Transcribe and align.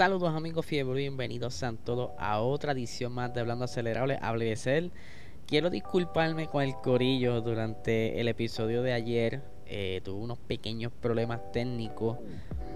Saludos 0.00 0.34
amigos 0.34 0.64
fiebre, 0.64 0.98
bienvenidos 0.98 1.62
a 1.62 1.74
todos 1.74 2.12
a 2.16 2.40
otra 2.40 2.72
edición 2.72 3.12
más 3.12 3.34
de 3.34 3.40
Hablando 3.40 3.66
Acelerable, 3.66 4.18
hable 4.22 4.46
de 4.46 4.56
ser. 4.56 4.90
Quiero 5.46 5.68
disculparme 5.68 6.46
con 6.46 6.62
el 6.62 6.72
corillo 6.76 7.42
durante 7.42 8.18
el 8.18 8.28
episodio 8.28 8.82
de 8.82 8.94
ayer. 8.94 9.42
Eh, 9.66 10.00
tuve 10.02 10.18
unos 10.22 10.38
pequeños 10.38 10.90
problemas 10.90 11.52
técnicos 11.52 12.16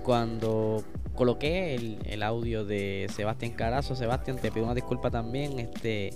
cuando 0.03 0.85
coloqué 1.15 1.75
el, 1.75 2.23
audio 2.23 2.67
de 2.67 3.07
Sebastián 3.11 3.53
Carazo. 3.53 3.97
Sebastián, 3.97 4.37
te 4.37 4.53
pido 4.53 4.67
una 4.67 4.75
disculpa 4.75 5.11
también. 5.11 5.59
Este, 5.59 6.11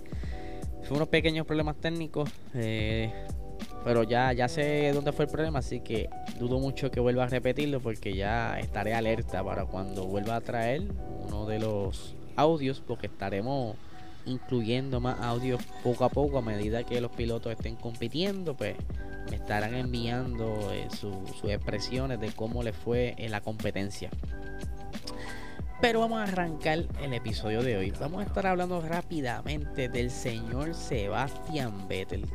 fue 0.83 0.99
unos 0.99 1.09
pequeños 1.09 1.47
problemas 1.47 1.77
técnicos. 1.77 2.29
Eh, 2.53 3.11
pero 3.89 4.03
ya, 4.03 4.35
ya 4.35 4.49
sé 4.49 4.93
dónde 4.93 5.13
fue 5.13 5.25
el 5.25 5.31
problema, 5.31 5.61
así 5.61 5.81
que 5.81 6.11
dudo 6.39 6.59
mucho 6.59 6.91
que 6.91 7.01
vuelva 7.01 7.25
a 7.25 7.27
repetirlo 7.27 7.81
porque 7.81 8.15
ya 8.15 8.61
estaré 8.61 8.93
alerta 8.93 9.43
para 9.43 9.65
cuando 9.65 10.05
vuelva 10.05 10.37
a 10.37 10.43
traer 10.43 10.83
uno 11.27 11.47
de 11.47 11.59
los 11.59 12.15
audios, 12.37 12.83
porque 12.87 13.07
estaremos 13.07 13.77
incluyendo 14.27 15.01
más 15.01 15.19
audios 15.23 15.63
poco 15.83 16.05
a 16.05 16.11
poco 16.11 16.37
a 16.37 16.43
medida 16.43 16.85
que 16.85 17.01
los 17.01 17.11
pilotos 17.13 17.51
estén 17.51 17.77
compitiendo, 17.77 18.55
pues 18.55 18.77
me 19.31 19.37
estarán 19.37 19.75
enviando 19.75 20.71
eh, 20.71 20.89
sus 20.91 21.51
expresiones 21.51 22.21
de 22.21 22.31
cómo 22.33 22.63
les 22.63 22.77
fue 22.77 23.15
en 23.17 23.31
la 23.31 23.41
competencia. 23.41 24.11
Pero 25.81 26.01
vamos 26.01 26.19
a 26.19 26.25
arrancar 26.25 26.85
el 27.01 27.15
episodio 27.15 27.63
de 27.63 27.79
hoy. 27.79 27.91
Vamos 27.99 28.21
a 28.21 28.25
estar 28.25 28.47
hablando 28.49 28.83
rápidamente 28.83 29.89
del 29.89 30.11
señor 30.11 30.75
Sebastian 30.75 31.89
Vettel. 31.89 32.27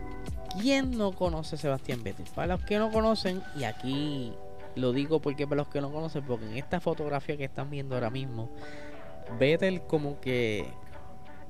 ¿Quién 0.60 0.98
no 0.98 1.12
conoce 1.14 1.58
Sebastián 1.58 2.04
Vettel? 2.04 2.26
Para 2.34 2.56
los 2.56 2.66
que 2.66 2.78
no 2.78 2.92
conocen, 2.92 3.42
y 3.58 3.64
aquí 3.64 4.34
lo 4.76 4.92
digo 4.92 5.20
porque 5.20 5.48
para 5.48 5.58
los 5.58 5.68
que 5.68 5.82
no 5.82 5.92
conocen, 5.92 6.24
porque 6.24 6.46
en 6.46 6.58
esta 6.58 6.80
fotografía 6.80 7.38
que 7.38 7.46
están 7.46 7.70
viendo 7.70 7.96
ahora 7.96 8.10
mismo, 8.10 8.50
Vettel 9.40 9.82
como 9.82 10.20
que 10.20 10.68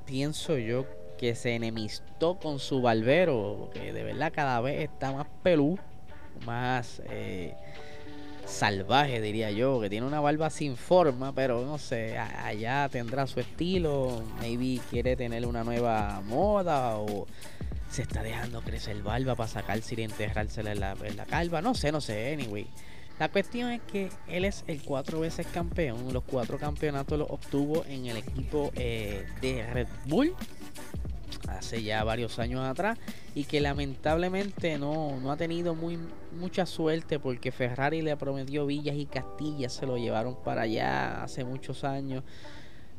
pienso 0.06 0.58
yo 0.58 0.86
que 1.18 1.36
se 1.36 1.56
enemistó 1.56 2.38
con 2.38 2.60
su 2.60 2.82
barbero, 2.82 3.70
que 3.74 3.94
de 3.94 4.04
verdad 4.04 4.32
cada 4.34 4.60
vez 4.62 4.82
está 4.82 5.12
más 5.12 5.28
pelú, 5.42 5.78
más 6.46 7.02
eh, 7.10 7.56
salvaje 8.46 9.22
diría 9.22 9.52
yo, 9.52 9.80
que 9.80 9.90
tiene 9.90 10.06
una 10.06 10.20
barba 10.20 10.50
sin 10.50 10.76
forma, 10.76 11.34
pero 11.34 11.66
no 11.66 11.78
sé, 11.78 12.18
allá 12.18 12.90
tendrá 12.90 13.28
su 13.28 13.40
estilo, 13.40 14.24
maybe 14.40 14.82
quiere 14.90 15.16
tener 15.16 15.46
una 15.46 15.64
nueva 15.64 16.22
moda 16.26 16.98
o 16.98 17.26
se 17.94 18.02
está 18.02 18.24
dejando 18.24 18.62
crecer 18.62 19.04
barba 19.04 19.36
para 19.36 19.48
sacarse 19.48 19.94
y 19.96 20.02
enterrársela 20.02 20.72
en 20.72 20.80
la, 20.80 20.96
en 21.04 21.16
la 21.16 21.26
calva. 21.26 21.62
No 21.62 21.76
sé, 21.76 21.92
no 21.92 22.02
sé, 22.02 22.34
anyway. 22.34 22.66
La 23.20 23.30
cuestión 23.30 23.70
es 23.70 23.82
que 23.84 24.10
él 24.28 24.46
es 24.46 24.64
el 24.66 24.82
cuatro 24.82 25.20
veces 25.20 25.46
campeón. 25.46 26.12
Los 26.12 26.24
cuatro 26.24 26.58
campeonatos 26.58 27.20
los 27.20 27.30
obtuvo 27.30 27.86
en 27.86 28.08
el 28.08 28.18
equipo 28.18 28.72
eh, 28.74 29.28
de 29.42 29.68
Red 29.72 29.88
Bull 30.08 30.34
hace 31.48 31.84
ya 31.84 32.04
varios 32.04 32.40
años 32.40 32.66
atrás 32.66 32.98
y 33.36 33.44
que 33.44 33.62
lamentablemente 33.62 34.80
no, 34.80 35.20
no 35.20 35.32
ha 35.32 35.38
tenido 35.38 35.76
muy, 35.76 36.00
mucha 36.40 36.66
suerte 36.66 37.20
porque 37.20 37.52
Ferrari 37.52 38.02
le 38.02 38.18
prometió 38.18 38.66
villas 38.66 38.96
y 38.96 39.06
castillas, 39.06 39.74
se 39.74 39.86
lo 39.86 39.98
llevaron 39.98 40.36
para 40.44 40.64
allá 40.64 41.24
hace 41.24 41.44
muchos 41.44 41.84
años 41.84 42.24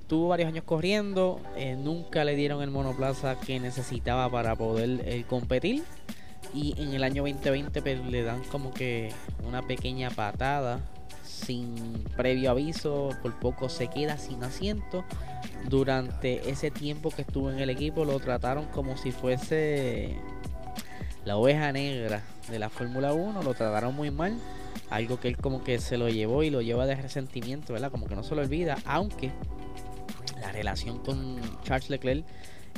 Tuvo 0.07 0.29
varios 0.29 0.49
años 0.49 0.65
corriendo, 0.65 1.41
eh, 1.57 1.77
nunca 1.77 2.25
le 2.25 2.37
dieron 2.37 2.63
el 2.63 2.71
monoplaza 2.71 3.41
que 3.41 3.59
necesitaba 3.59 4.31
para 4.31 4.55
poder 4.55 5.03
eh, 5.07 5.25
competir. 5.29 5.83
Y 6.53 6.75
en 6.81 6.93
el 6.93 7.03
año 7.03 7.23
2020 7.23 7.83
pues, 7.83 8.05
le 8.07 8.23
dan 8.23 8.43
como 8.45 8.73
que 8.73 9.11
una 9.47 9.63
pequeña 9.63 10.11
patada 10.11 10.81
sin 11.25 11.75
previo 12.17 12.51
aviso, 12.51 13.11
por 13.23 13.39
poco 13.39 13.69
se 13.69 13.89
queda 13.89 14.19
sin 14.19 14.43
asiento. 14.45 15.05
Durante 15.69 16.51
ese 16.51 16.71
tiempo 16.71 17.11
que 17.11 17.23
estuvo 17.23 17.51
en 17.51 17.59
el 17.59 17.71
equipo 17.71 18.05
lo 18.05 18.21
trataron 18.21 18.67
como 18.67 18.97
si 18.97 19.11
fuese 19.11 20.17
la 21.25 21.37
oveja 21.37 21.73
negra 21.73 22.23
de 22.51 22.59
la 22.59 22.69
Fórmula 22.69 23.15
1, 23.15 23.43
lo 23.43 23.55
trataron 23.55 23.95
muy 23.95 24.11
mal. 24.11 24.37
Algo 24.91 25.19
que 25.19 25.29
él 25.29 25.37
como 25.39 25.65
que 25.65 25.79
se 25.79 25.97
lo 25.97 26.09
llevó 26.09 26.43
y 26.43 26.51
lo 26.51 26.61
lleva 26.61 26.87
de 26.87 26.95
resentimiento, 26.95 27.73
¿verdad? 27.73 27.91
Como 27.91 28.07
que 28.07 28.15
no 28.15 28.23
se 28.23 28.35
lo 28.35 28.43
olvida, 28.43 28.77
aunque 28.85 29.31
relación 30.55 30.99
con 31.01 31.41
Charles 31.63 31.91
Leclerc 31.91 32.25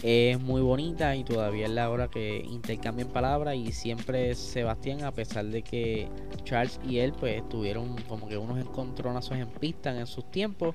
es 0.03 0.41
muy 0.41 0.61
bonita 0.61 1.17
y 1.17 1.25
todavía 1.25 1.67
es 1.67 1.73
la 1.73 1.89
hora 1.91 2.09
que 2.09 2.39
intercambian 2.39 3.09
palabras 3.09 3.57
y 3.57 3.73
siempre 3.73 4.35
Sebastián 4.35 5.05
a 5.05 5.13
pesar 5.13 5.47
de 5.47 5.63
que 5.63 6.09
Charles 6.45 6.81
y 6.87 6.99
él 6.99 7.13
pues 7.19 7.49
tuvieron 7.49 7.97
como 8.09 8.29
que 8.29 8.37
unos 8.37 8.59
encontronazos 8.59 9.39
en 9.39 9.49
pista 9.49 9.99
en 9.99 10.07
sus 10.07 10.31
tiempos 10.31 10.75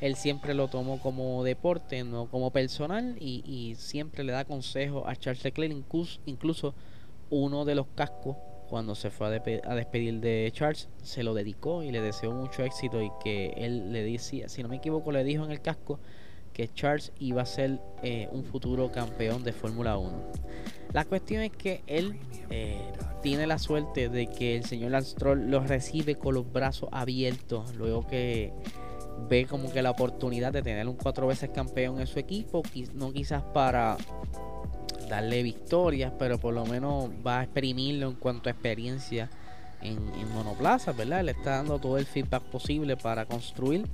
él 0.00 0.16
siempre 0.16 0.54
lo 0.54 0.68
tomó 0.68 0.98
como 0.98 1.44
deporte 1.44 2.02
no 2.02 2.26
como 2.26 2.50
personal 2.50 3.16
y, 3.20 3.76
siempre 3.78 4.24
le 4.24 4.32
da 4.32 4.44
consejos 4.44 5.04
a 5.06 5.14
Charles 5.14 5.44
Leclerc 5.44 5.72
incluso, 5.72 6.20
incluso 6.26 6.74
uno 7.30 7.64
de 7.64 7.76
los 7.76 7.86
cascos 7.94 8.36
cuando 8.72 8.94
se 8.94 9.10
fue 9.10 9.26
a, 9.26 9.74
despedir 9.74 10.20
de 10.20 10.50
Charles, 10.54 10.88
se 11.02 11.22
lo 11.22 11.34
dedicó 11.34 11.82
y 11.82 11.92
le 11.92 12.00
deseó 12.00 12.32
mucho 12.32 12.64
éxito 12.64 13.02
y 13.02 13.10
que 13.22 13.52
él 13.58 13.92
le 13.92 14.02
decía, 14.02 14.48
si 14.48 14.62
no 14.62 14.70
me 14.70 14.76
equivoco, 14.76 15.12
le 15.12 15.24
dijo 15.24 15.44
en 15.44 15.50
el 15.50 15.60
casco 15.60 16.00
que 16.54 16.72
Charles 16.72 17.12
iba 17.18 17.42
a 17.42 17.44
ser 17.44 17.80
eh, 18.02 18.30
un 18.32 18.44
futuro 18.44 18.90
campeón 18.90 19.44
de 19.44 19.52
Fórmula 19.52 19.98
1. 19.98 20.32
La 20.94 21.04
cuestión 21.04 21.42
es 21.42 21.52
que 21.52 21.82
él 21.86 22.18
eh, 22.48 22.80
tiene 23.20 23.46
la 23.46 23.58
suerte 23.58 24.08
de 24.08 24.28
que 24.28 24.56
el 24.56 24.64
señor 24.64 24.92
Lance 24.92 25.16
lo 25.22 25.60
recibe 25.60 26.14
con 26.14 26.32
los 26.32 26.50
brazos 26.50 26.88
abiertos, 26.92 27.74
luego 27.74 28.06
que 28.06 28.54
ve 29.28 29.44
como 29.44 29.70
que 29.70 29.82
la 29.82 29.90
oportunidad 29.90 30.50
de 30.50 30.62
tener 30.62 30.88
un 30.88 30.96
cuatro 30.96 31.26
veces 31.26 31.50
campeón 31.50 32.00
en 32.00 32.06
su 32.06 32.18
equipo, 32.18 32.62
no 32.94 33.12
quizás 33.12 33.42
para 33.42 33.98
darle 35.12 35.42
victorias, 35.42 36.10
pero 36.18 36.38
por 36.38 36.54
lo 36.54 36.64
menos 36.64 37.10
va 37.24 37.40
a 37.40 37.42
exprimirlo 37.42 38.08
en 38.08 38.14
cuanto 38.14 38.48
a 38.48 38.52
experiencia 38.52 39.28
en, 39.82 40.00
monoplaza, 40.32 40.92
¿verdad? 40.92 41.22
Le 41.22 41.32
está 41.32 41.56
dando 41.56 41.78
todo 41.78 41.98
el 41.98 42.06
feedback 42.06 42.42
posible 42.44 42.96
para 42.96 43.26
construir 43.26 43.86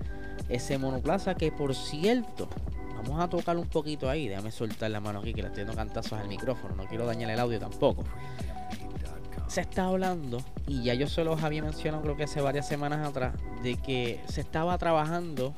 ese 0.49 0.79
monoplaza 0.79 1.35
que 1.35 1.51
por 1.51 1.75
cierto, 1.75 2.49
vamos 2.95 3.21
a 3.21 3.29
tocar 3.29 3.57
un 3.57 3.67
poquito 3.67 4.09
ahí, 4.09 4.29
déjame 4.29 4.53
soltar 4.53 4.93
la 4.93 5.01
mano 5.01 5.19
aquí 5.19 5.35
que 5.35 5.43
le 5.43 5.49
estoy 5.49 5.65
dando 5.65 5.77
cantazos 5.77 6.13
al 6.13 6.29
micrófono, 6.29 6.77
no 6.77 6.87
quiero 6.87 7.05
dañar 7.05 7.31
el 7.31 7.41
audio 7.41 7.59
tampoco. 7.59 8.05
Se 9.49 9.63
está 9.63 9.87
hablando, 9.87 10.41
y 10.69 10.85
ya 10.85 10.95
yo 10.95 11.09
se 11.09 11.25
los 11.25 11.43
había 11.43 11.63
mencionado 11.63 12.05
creo 12.05 12.17
que 12.17 12.25
hace 12.25 12.41
varias 12.41 12.69
semanas 12.69 13.05
atrás, 13.05 13.35
de 13.65 13.75
que 13.75 14.21
se 14.29 14.41
estaba 14.41 14.79
trabajando 14.79 15.53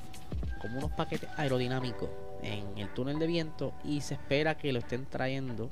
como 0.62 0.78
unos 0.78 0.92
paquetes 0.92 1.28
aerodinámicos 1.36 2.08
en 2.42 2.78
el 2.78 2.92
túnel 2.94 3.18
de 3.18 3.26
viento 3.26 3.72
y 3.84 4.00
se 4.00 4.14
espera 4.14 4.56
que 4.56 4.72
lo 4.72 4.78
estén 4.78 5.06
trayendo 5.06 5.70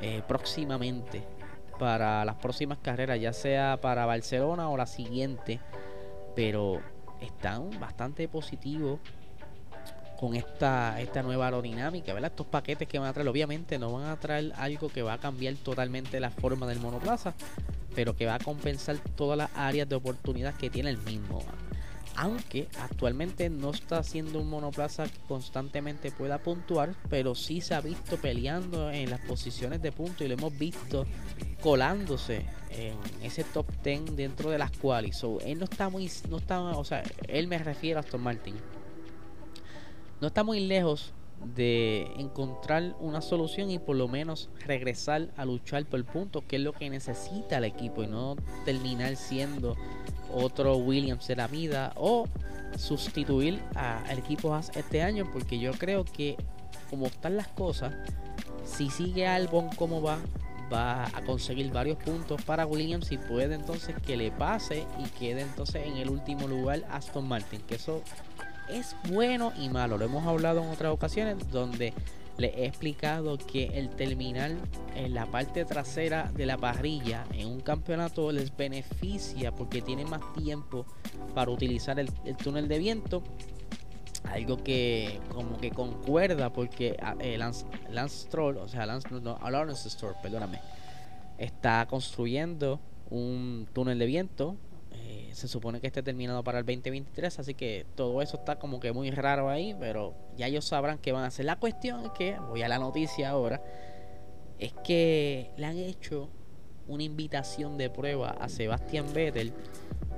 eh, 0.00 0.22
próximamente 0.26 1.22
para 1.78 2.24
las 2.24 2.36
próximas 2.36 2.78
carreras, 2.78 3.20
ya 3.20 3.32
sea 3.32 3.78
para 3.80 4.06
Barcelona 4.06 4.68
o 4.68 4.76
la 4.76 4.86
siguiente, 4.86 5.60
pero 6.34 6.80
están 7.20 7.70
bastante 7.80 8.28
positivos 8.28 9.00
con 10.18 10.34
esta, 10.34 11.00
esta 11.00 11.22
nueva 11.22 11.46
aerodinámica, 11.46 12.14
¿verdad? 12.14 12.30
Estos 12.30 12.46
paquetes 12.46 12.88
que 12.88 12.98
van 12.98 13.08
a 13.08 13.12
traer, 13.12 13.28
obviamente 13.28 13.78
no 13.78 13.92
van 13.92 14.06
a 14.06 14.16
traer 14.16 14.52
algo 14.56 14.88
que 14.88 15.02
va 15.02 15.14
a 15.14 15.18
cambiar 15.18 15.54
totalmente 15.56 16.20
la 16.20 16.30
forma 16.30 16.66
del 16.66 16.80
monoplaza, 16.80 17.34
pero 17.94 18.16
que 18.16 18.26
va 18.26 18.36
a 18.36 18.38
compensar 18.38 18.96
todas 19.14 19.36
las 19.36 19.50
áreas 19.54 19.88
de 19.88 19.96
oportunidad 19.96 20.54
que 20.54 20.70
tiene 20.70 20.90
el 20.90 20.98
mismo 20.98 21.42
aunque 22.16 22.68
actualmente 22.80 23.50
no 23.50 23.70
está 23.70 23.98
haciendo 23.98 24.40
un 24.40 24.48
monoplaza 24.48 25.04
que 25.04 25.18
constantemente 25.28 26.10
pueda 26.10 26.38
puntuar, 26.38 26.94
pero 27.08 27.34
sí 27.34 27.60
se 27.60 27.74
ha 27.74 27.80
visto 27.80 28.16
peleando 28.16 28.90
en 28.90 29.10
las 29.10 29.20
posiciones 29.20 29.82
de 29.82 29.92
punto 29.92 30.24
y 30.24 30.28
lo 30.28 30.34
hemos 30.34 30.56
visto 30.56 31.06
colándose 31.62 32.46
en 32.70 32.94
ese 33.22 33.44
top 33.44 33.66
10 33.82 34.16
dentro 34.16 34.50
de 34.50 34.58
las 34.58 34.70
cuales. 34.72 35.22
él 35.44 35.58
no 35.58 35.64
está 35.64 35.88
muy, 35.88 36.10
no 36.28 36.38
está, 36.38 36.60
o 36.60 36.84
sea, 36.84 37.02
él 37.28 37.48
me 37.48 37.58
refiero 37.58 37.98
a 37.98 38.00
Aston 38.00 38.22
Martin. 38.22 38.54
No 40.20 40.28
está 40.28 40.42
muy 40.42 40.60
lejos 40.60 41.12
de 41.54 42.10
encontrar 42.18 42.96
una 42.98 43.20
solución 43.20 43.70
y 43.70 43.78
por 43.78 43.96
lo 43.96 44.08
menos 44.08 44.48
regresar 44.64 45.28
a 45.36 45.44
luchar 45.44 45.84
por 45.84 46.00
el 46.00 46.04
punto, 46.04 46.42
que 46.46 46.56
es 46.56 46.62
lo 46.62 46.72
que 46.72 46.88
necesita 46.88 47.58
el 47.58 47.64
equipo 47.64 48.02
y 48.02 48.06
no 48.06 48.36
terminar 48.64 49.16
siendo 49.16 49.76
otro 50.36 50.76
Williams 50.76 51.26
de 51.26 51.36
la 51.36 51.46
vida 51.46 51.92
o 51.96 52.26
sustituir 52.76 53.62
al 53.74 54.18
equipo 54.18 54.54
Haas 54.54 54.70
este 54.74 55.02
año 55.02 55.28
porque 55.32 55.58
yo 55.58 55.72
creo 55.72 56.04
que 56.04 56.36
como 56.90 57.06
están 57.06 57.36
las 57.36 57.48
cosas 57.48 57.94
si 58.64 58.90
sigue 58.90 59.26
Albon 59.26 59.68
como 59.70 60.02
va 60.02 60.18
va 60.72 61.06
a 61.06 61.22
conseguir 61.24 61.70
varios 61.72 61.96
puntos 61.98 62.42
para 62.42 62.66
Williams 62.66 63.12
y 63.12 63.18
puede 63.18 63.54
entonces 63.54 63.94
que 64.04 64.16
le 64.16 64.30
pase 64.30 64.84
y 64.98 65.08
quede 65.18 65.42
entonces 65.42 65.86
en 65.86 65.96
el 65.96 66.10
último 66.10 66.48
lugar 66.48 66.84
Aston 66.90 67.26
Martin 67.26 67.60
que 67.60 67.76
eso 67.76 68.02
es 68.68 68.96
bueno 69.08 69.52
y 69.58 69.68
malo. 69.68 69.98
Lo 69.98 70.04
hemos 70.04 70.26
hablado 70.26 70.62
en 70.62 70.70
otras 70.70 70.92
ocasiones 70.92 71.36
donde 71.50 71.92
le 72.38 72.48
he 72.48 72.66
explicado 72.66 73.38
que 73.38 73.66
el 73.78 73.90
terminal 73.90 74.58
en 74.94 75.14
la 75.14 75.26
parte 75.26 75.64
trasera 75.64 76.30
de 76.34 76.46
la 76.46 76.58
parrilla 76.58 77.24
en 77.32 77.48
un 77.48 77.60
campeonato 77.60 78.30
les 78.32 78.54
beneficia 78.54 79.52
porque 79.52 79.80
tiene 79.82 80.04
más 80.04 80.20
tiempo 80.34 80.86
para 81.34 81.50
utilizar 81.50 81.98
el, 81.98 82.10
túnel 82.42 82.68
de 82.68 82.78
viento 82.78 83.22
algo 84.24 84.62
que 84.62 85.20
como 85.28 85.56
que 85.58 85.70
concuerda 85.70 86.52
porque 86.52 86.96
ah, 87.00 87.14
eh, 87.20 87.38
Lance, 87.38 87.64
Lance 87.90 88.26
Stroll, 88.26 88.58
o 88.58 88.68
sea, 88.68 88.84
Lance, 88.84 89.08
no, 89.10 89.38
Lawrence 89.48 89.88
Stroll, 89.88 90.14
perdóname, 90.20 90.60
está 91.38 91.86
construyendo 91.86 92.80
un 93.10 93.68
túnel 93.72 93.98
de 93.98 94.06
viento. 94.06 94.56
Eh, 95.08 95.30
se 95.34 95.46
supone 95.46 95.80
que 95.80 95.86
esté 95.86 96.02
terminado 96.02 96.42
para 96.42 96.58
el 96.58 96.66
2023, 96.66 97.38
así 97.38 97.54
que 97.54 97.86
todo 97.94 98.22
eso 98.22 98.38
está 98.38 98.58
como 98.58 98.80
que 98.80 98.90
muy 98.90 99.12
raro 99.12 99.48
ahí, 99.48 99.72
pero 99.78 100.14
ya 100.36 100.48
ellos 100.48 100.64
sabrán 100.64 100.98
qué 100.98 101.12
van 101.12 101.22
a 101.22 101.28
hacer. 101.28 101.44
La 101.44 101.60
cuestión 101.60 102.04
es 102.04 102.10
que, 102.10 102.36
voy 102.40 102.62
a 102.62 102.68
la 102.68 102.80
noticia 102.80 103.30
ahora, 103.30 103.62
es 104.58 104.72
que 104.82 105.52
le 105.56 105.66
han 105.66 105.78
hecho 105.78 106.28
una 106.88 107.04
invitación 107.04 107.78
de 107.78 107.88
prueba 107.88 108.30
a 108.30 108.48
Sebastián 108.48 109.06
Vettel 109.14 109.52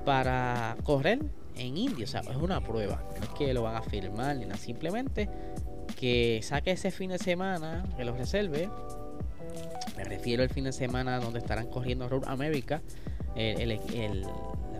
para 0.06 0.74
correr 0.84 1.20
en 1.56 1.76
India. 1.76 2.04
O 2.06 2.08
sea, 2.08 2.20
es 2.20 2.36
una 2.36 2.62
prueba. 2.62 3.04
No 3.18 3.24
es 3.24 3.30
que 3.30 3.52
lo 3.52 3.64
van 3.64 3.76
a 3.76 3.82
firmar 3.82 4.36
ni 4.36 4.46
nada. 4.46 4.56
Simplemente 4.56 5.28
que 6.00 6.40
saque 6.42 6.70
ese 6.70 6.90
fin 6.90 7.10
de 7.10 7.18
semana, 7.18 7.84
que 7.94 8.06
lo 8.06 8.16
reserve. 8.16 8.70
Me 9.98 10.04
refiero 10.04 10.42
al 10.42 10.48
fin 10.48 10.64
de 10.64 10.72
semana 10.72 11.20
donde 11.20 11.40
estarán 11.40 11.66
corriendo 11.66 12.08
Road 12.08 12.24
America, 12.26 12.80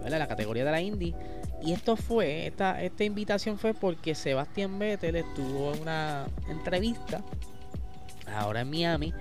la, 0.07 0.27
categoría 0.27 0.65
de 0.65 0.71
la 0.71 0.81
Indy. 0.81 1.15
Y 1.63 1.73
esto 1.73 1.97
fue, 1.97 2.47
esta, 2.47 2.83
esta 2.83 3.05
invitación 3.05 3.59
fue 3.59 3.75
porque 3.75 4.15
Sebastián 4.15 4.79
Vettel 4.79 5.17
estuvo 5.17 5.75
en 5.75 5.83
una 5.83 6.27
entrevista 6.49 7.23
ahora 8.27 8.61
en 8.61 8.71
Miami 8.71 9.13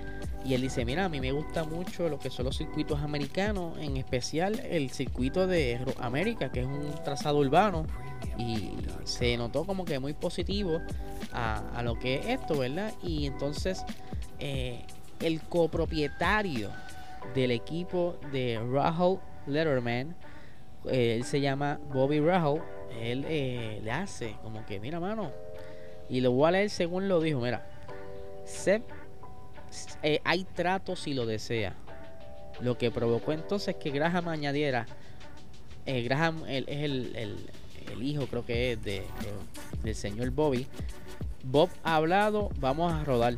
y 0.44 0.54
él 0.54 0.62
dice, 0.62 0.84
mira, 0.84 1.04
a 1.04 1.08
mí 1.08 1.20
me 1.20 1.32
gusta 1.32 1.64
mucho 1.64 2.08
lo 2.08 2.18
que 2.18 2.30
son 2.30 2.46
los 2.46 2.56
circuitos 2.56 3.00
americanos, 3.00 3.76
en 3.78 3.96
especial 3.96 4.60
el 4.60 4.90
circuito 4.90 5.46
de 5.46 5.80
América, 6.00 6.50
que 6.50 6.60
es 6.60 6.66
un 6.66 6.90
trazado 7.04 7.38
urbano. 7.38 7.84
Y 8.38 8.70
se 9.04 9.36
notó 9.36 9.64
como 9.64 9.84
que 9.84 9.98
muy 9.98 10.12
positivo 10.12 10.80
a, 11.32 11.82
lo 11.82 11.98
que 11.98 12.16
es 12.16 12.40
esto, 12.40 12.58
¿verdad? 12.58 12.92
Y 13.02 13.26
entonces 13.26 13.84
eh, 14.38 14.84
el 15.20 15.40
copropietario 15.42 16.70
del 17.34 17.50
equipo 17.50 18.16
de 18.32 18.60
Rahul 18.72 19.18
Letterman, 19.46 20.14
él 20.90 21.24
se 21.24 21.40
llama 21.40 21.80
Bobby 21.92 22.20
Rahul, 22.20 22.62
él 23.00 23.24
eh, 23.28 23.80
le 23.82 23.90
hace 23.90 24.36
como 24.42 24.64
que, 24.66 24.80
mira, 24.80 25.00
mano, 25.00 25.32
y 26.08 26.20
lo 26.20 26.32
voy 26.32 26.54
a 26.54 26.68
según 26.68 27.08
lo 27.08 27.20
dijo, 27.20 27.40
mira, 27.40 27.66
Seb 28.44 28.82
eh, 30.02 30.20
hay 30.24 30.44
trato 30.44 30.96
si 30.96 31.14
lo 31.14 31.26
desea. 31.26 31.74
Lo 32.60 32.76
que 32.76 32.90
provocó 32.90 33.32
entonces 33.32 33.76
que 33.76 33.90
Graham 33.90 34.28
añadiera, 34.28 34.86
eh, 35.86 36.02
Graham 36.02 36.44
es 36.48 36.64
el, 36.66 37.14
el, 37.16 38.02
hijo 38.02 38.26
creo 38.26 38.44
que 38.44 38.72
es 38.72 38.82
de, 38.82 39.02
del 39.82 39.94
señor 39.94 40.30
Bobby. 40.30 40.66
Bob 41.44 41.70
ha 41.84 41.96
hablado, 41.96 42.50
vamos 42.58 42.92
a 42.92 43.04
rodar. 43.04 43.36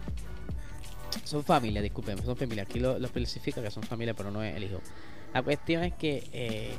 Son 1.25 1.44
familia, 1.44 1.82
disculpen, 1.82 2.23
son 2.25 2.37
familia. 2.37 2.64
Aquí 2.64 2.81
lo, 2.81 2.96
especifica 2.96 3.62
que 3.62 3.70
son 3.70 3.82
familia, 3.82 4.14
pero 4.14 4.31
no 4.31 4.43
es 4.43 4.56
el 4.56 4.64
hijo. 4.64 4.81
La 5.32 5.43
cuestión 5.43 5.85
es 5.85 5.94
que 5.94 6.25
eh, 6.32 6.73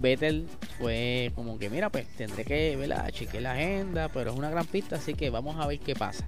Vettel 0.00 0.46
fue 0.78 1.32
como 1.34 1.58
que, 1.58 1.68
mira, 1.68 1.90
pues 1.90 2.06
tendré 2.16 2.44
que 2.44 2.76
ver 2.76 2.88
la 2.88 3.10
la 3.40 3.52
agenda, 3.52 4.08
pero 4.08 4.30
es 4.30 4.36
una 4.36 4.50
gran 4.50 4.66
pista, 4.66 4.96
así 4.96 5.14
que 5.14 5.30
vamos 5.30 5.56
a 5.58 5.66
ver 5.66 5.78
qué 5.80 5.94
pasa. 5.94 6.26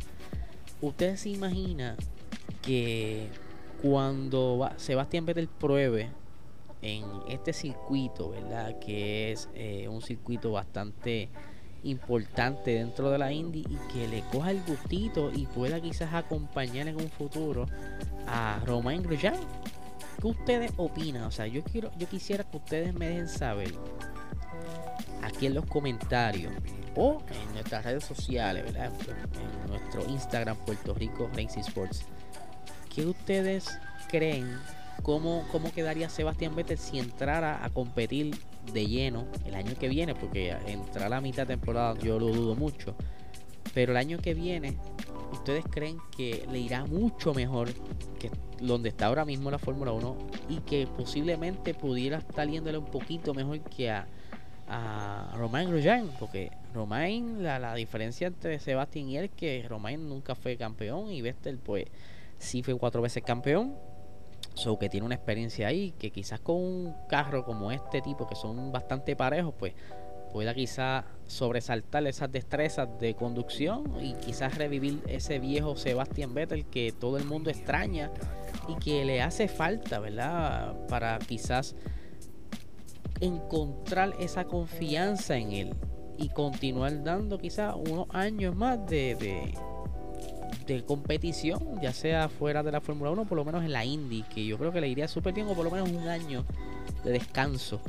Ustedes 0.80 1.20
se 1.20 1.30
imaginan 1.30 1.96
que 2.62 3.28
cuando 3.82 4.70
Sebastián 4.76 5.24
Vettel 5.24 5.48
pruebe 5.48 6.10
en 6.82 7.04
este 7.28 7.52
circuito, 7.52 8.30
¿verdad? 8.30 8.78
Que 8.78 9.32
es 9.32 9.48
eh, 9.54 9.88
un 9.88 10.02
circuito 10.02 10.52
bastante 10.52 11.28
importante 11.82 12.72
dentro 12.72 13.10
de 13.10 13.18
la 13.18 13.32
Indy 13.32 13.60
y 13.60 13.92
que 13.92 14.06
le 14.08 14.22
coja 14.30 14.50
el 14.50 14.62
gustito 14.64 15.30
y 15.34 15.46
pueda 15.46 15.80
quizás 15.80 16.12
acompañar 16.12 16.88
en 16.88 16.96
un 16.96 17.08
futuro 17.08 17.66
a 18.26 18.60
Romain 18.66 19.02
Grosjean. 19.02 19.34
¿Qué 20.20 20.26
ustedes 20.26 20.72
opinan? 20.76 21.24
O 21.24 21.30
sea, 21.30 21.46
yo 21.46 21.62
quiero, 21.64 21.90
yo 21.98 22.08
quisiera 22.08 22.44
que 22.44 22.56
ustedes 22.58 22.94
me 22.94 23.08
dejen 23.08 23.28
saber 23.28 23.72
aquí 25.22 25.46
en 25.46 25.54
los 25.54 25.64
comentarios 25.66 26.52
o 26.94 27.22
en 27.30 27.54
nuestras 27.54 27.84
redes 27.84 28.04
sociales, 28.04 28.64
¿verdad? 28.64 28.92
En 29.64 29.70
nuestro 29.70 30.04
Instagram 30.06 30.56
Puerto 30.58 30.94
Rico 30.94 31.30
Racing 31.34 31.60
Sports 31.60 32.04
¿Qué 32.94 33.06
ustedes 33.06 33.78
creen? 34.08 34.58
¿Cómo, 35.02 35.46
¿Cómo 35.50 35.72
quedaría 35.72 36.10
Sebastián 36.10 36.54
Vettel 36.56 36.76
si 36.76 36.98
entrara 36.98 37.64
a 37.64 37.70
competir 37.70 38.36
de 38.72 38.86
lleno 38.86 39.26
el 39.46 39.54
año 39.54 39.74
que 39.78 39.88
viene? 39.88 40.14
Porque 40.14 40.50
entrar 40.66 41.06
a 41.06 41.08
la 41.08 41.20
mitad 41.20 41.46
de 41.46 41.56
temporada 41.56 41.96
yo 42.00 42.18
lo 42.18 42.26
dudo 42.26 42.56
mucho. 42.56 42.96
Pero 43.72 43.92
el 43.92 43.96
año 43.96 44.18
que 44.18 44.34
viene, 44.34 44.76
¿ustedes 45.32 45.64
creen 45.70 45.98
que 46.14 46.46
le 46.50 46.58
irá 46.58 46.84
mucho 46.84 47.32
mejor 47.32 47.72
que 48.18 48.30
donde 48.60 48.90
está 48.90 49.06
ahora 49.06 49.24
mismo 49.24 49.50
la 49.50 49.58
Fórmula 49.58 49.92
1 49.92 50.16
y 50.48 50.58
que 50.58 50.86
posiblemente 50.86 51.74
pudiera 51.74 52.18
estar 52.18 52.48
yéndole 52.48 52.78
un 52.78 52.86
poquito 52.86 53.34
mejor 53.34 53.60
que 53.60 53.90
a, 53.90 54.06
a 54.68 55.32
Romain 55.36 55.70
Grosjean? 55.70 56.10
Porque 56.18 56.50
Romain, 56.74 57.42
la, 57.42 57.58
la 57.58 57.74
diferencia 57.74 58.28
entre 58.28 58.58
Sebastián 58.58 59.08
y 59.08 59.16
él 59.16 59.24
es 59.24 59.30
que 59.32 59.64
Romain 59.68 60.08
nunca 60.08 60.34
fue 60.34 60.56
campeón 60.56 61.10
y 61.10 61.22
Vettel 61.22 61.58
pues 61.58 61.86
sí 62.38 62.62
fue 62.62 62.74
cuatro 62.76 63.02
veces 63.02 63.22
campeón. 63.22 63.74
So 64.54 64.78
que 64.78 64.88
tiene 64.88 65.06
una 65.06 65.14
experiencia 65.14 65.68
ahí, 65.68 65.92
que 65.92 66.10
quizás 66.10 66.40
con 66.40 66.56
un 66.56 66.94
carro 67.08 67.44
como 67.44 67.70
este 67.70 68.00
tipo, 68.00 68.26
que 68.26 68.34
son 68.34 68.72
bastante 68.72 69.14
parejos, 69.14 69.54
pues 69.56 69.74
pueda 70.32 70.54
quizás 70.54 71.04
sobresaltar 71.26 72.06
esas 72.06 72.30
destrezas 72.30 72.88
de 73.00 73.14
conducción 73.14 73.84
y 74.02 74.14
quizás 74.14 74.56
revivir 74.56 75.00
ese 75.06 75.38
viejo 75.38 75.76
Sebastian 75.76 76.34
Vettel 76.34 76.66
que 76.66 76.92
todo 76.92 77.18
el 77.18 77.24
mundo 77.24 77.50
extraña 77.50 78.10
y 78.68 78.74
que 78.76 79.04
le 79.04 79.22
hace 79.22 79.48
falta, 79.48 79.98
¿verdad? 79.98 80.74
Para 80.88 81.18
quizás 81.18 81.76
encontrar 83.20 84.14
esa 84.18 84.44
confianza 84.44 85.36
en 85.36 85.52
él 85.52 85.74
y 86.16 86.28
continuar 86.28 87.02
dando 87.02 87.38
quizás 87.38 87.74
unos 87.74 88.06
años 88.10 88.54
más 88.54 88.84
de, 88.86 89.54
de 90.66 90.84
competición, 90.84 91.80
ya 91.80 91.92
sea 91.92 92.28
fuera 92.28 92.62
de 92.62 92.72
la 92.72 92.80
Fórmula 92.80 93.10
1, 93.10 93.24
por 93.26 93.36
lo 93.36 93.44
menos 93.44 93.64
en 93.64 93.72
la 93.72 93.84
Indy, 93.84 94.22
que 94.22 94.44
yo 94.44 94.58
creo 94.58 94.72
que 94.72 94.80
le 94.80 94.88
iría 94.88 95.08
súper 95.08 95.32
bien, 95.32 95.48
o 95.48 95.54
por 95.54 95.64
lo 95.64 95.70
menos 95.70 95.90
un 95.90 96.08
año 96.08 96.44
de 97.04 97.12
descanso, 97.12 97.80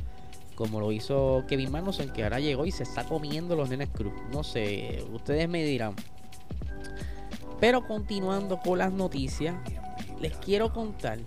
como 0.62 0.78
lo 0.78 0.92
hizo 0.92 1.44
Kevin 1.48 1.72
Magnussen, 1.72 2.12
que 2.12 2.22
ahora 2.22 2.38
llegó 2.38 2.64
y 2.64 2.70
se 2.70 2.84
está 2.84 3.02
comiendo 3.02 3.56
los 3.56 3.68
nenes 3.68 3.88
cruz. 3.88 4.12
No 4.30 4.44
sé, 4.44 5.04
ustedes 5.12 5.48
me 5.48 5.64
dirán. 5.64 5.96
Pero 7.58 7.84
continuando 7.84 8.60
con 8.60 8.78
las 8.78 8.92
noticias, 8.92 9.56
les 10.20 10.36
quiero 10.36 10.72
contar 10.72 11.18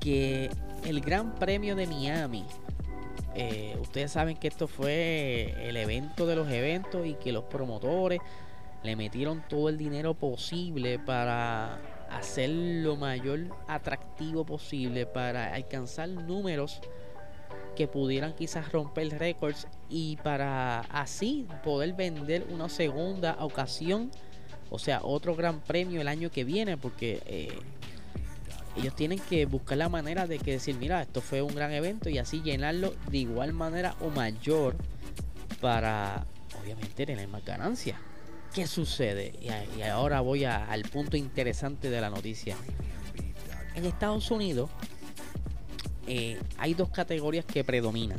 que 0.00 0.48
el 0.86 1.02
Gran 1.02 1.34
Premio 1.34 1.76
de 1.76 1.86
Miami, 1.86 2.46
eh, 3.34 3.76
ustedes 3.82 4.12
saben 4.12 4.38
que 4.38 4.48
esto 4.48 4.66
fue 4.66 5.54
el 5.68 5.76
evento 5.76 6.24
de 6.24 6.36
los 6.36 6.50
eventos 6.50 7.06
y 7.06 7.16
que 7.16 7.32
los 7.32 7.44
promotores 7.44 8.20
le 8.82 8.96
metieron 8.96 9.44
todo 9.46 9.68
el 9.68 9.76
dinero 9.76 10.14
posible 10.14 10.98
para 10.98 11.78
hacer 12.10 12.48
lo 12.48 12.96
mayor 12.96 13.40
atractivo 13.68 14.46
posible 14.46 15.04
para 15.04 15.52
alcanzar 15.52 16.08
números 16.08 16.80
que 17.74 17.88
pudieran 17.88 18.34
quizás 18.34 18.70
romper 18.72 19.18
récords 19.18 19.66
y 19.88 20.16
para 20.16 20.80
así 20.80 21.46
poder 21.64 21.94
vender 21.94 22.46
una 22.50 22.68
segunda 22.68 23.36
ocasión, 23.40 24.10
o 24.70 24.78
sea, 24.78 25.00
otro 25.02 25.34
gran 25.34 25.60
premio 25.60 26.00
el 26.00 26.08
año 26.08 26.30
que 26.30 26.44
viene, 26.44 26.76
porque 26.76 27.22
eh, 27.26 27.58
ellos 28.76 28.94
tienen 28.94 29.18
que 29.18 29.46
buscar 29.46 29.78
la 29.78 29.88
manera 29.88 30.26
de 30.26 30.38
que 30.38 30.52
decir, 30.52 30.76
mira, 30.76 31.02
esto 31.02 31.20
fue 31.20 31.42
un 31.42 31.54
gran 31.54 31.72
evento 31.72 32.08
y 32.08 32.18
así 32.18 32.40
llenarlo 32.42 32.94
de 33.10 33.18
igual 33.18 33.52
manera 33.52 33.96
o 34.00 34.10
mayor 34.10 34.76
para 35.60 36.24
obviamente 36.60 37.06
tener 37.06 37.26
más 37.28 37.44
ganancias. 37.44 37.98
¿Qué 38.54 38.66
sucede? 38.66 39.32
Y, 39.40 39.82
ahora 39.82 40.20
voy 40.20 40.44
al 40.44 40.82
punto 40.82 41.16
interesante 41.16 41.88
de 41.88 42.00
la 42.00 42.10
noticia. 42.10 42.56
En 43.74 43.84
Estados 43.84 44.30
Unidos 44.30 44.70
eh, 46.12 46.40
hay 46.58 46.74
dos 46.74 46.90
categorías 46.90 47.44
que 47.44 47.62
predominan, 47.62 48.18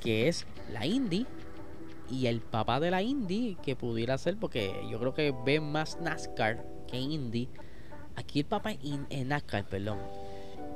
que 0.00 0.28
es 0.28 0.44
la 0.70 0.84
indie 0.84 1.24
y 2.10 2.26
el 2.26 2.42
papá 2.42 2.78
de 2.78 2.90
la 2.90 3.00
indie, 3.00 3.56
que 3.62 3.74
pudiera 3.74 4.18
ser, 4.18 4.36
porque 4.36 4.86
yo 4.90 5.00
creo 5.00 5.14
que 5.14 5.34
ve 5.46 5.58
más 5.58 5.98
NASCAR 5.98 6.62
que 6.86 6.98
indie. 6.98 7.48
Aquí 8.16 8.40
el 8.40 8.44
papá 8.44 8.72
es 8.72 9.26
NASCAR, 9.26 9.64
perdón. 9.64 9.98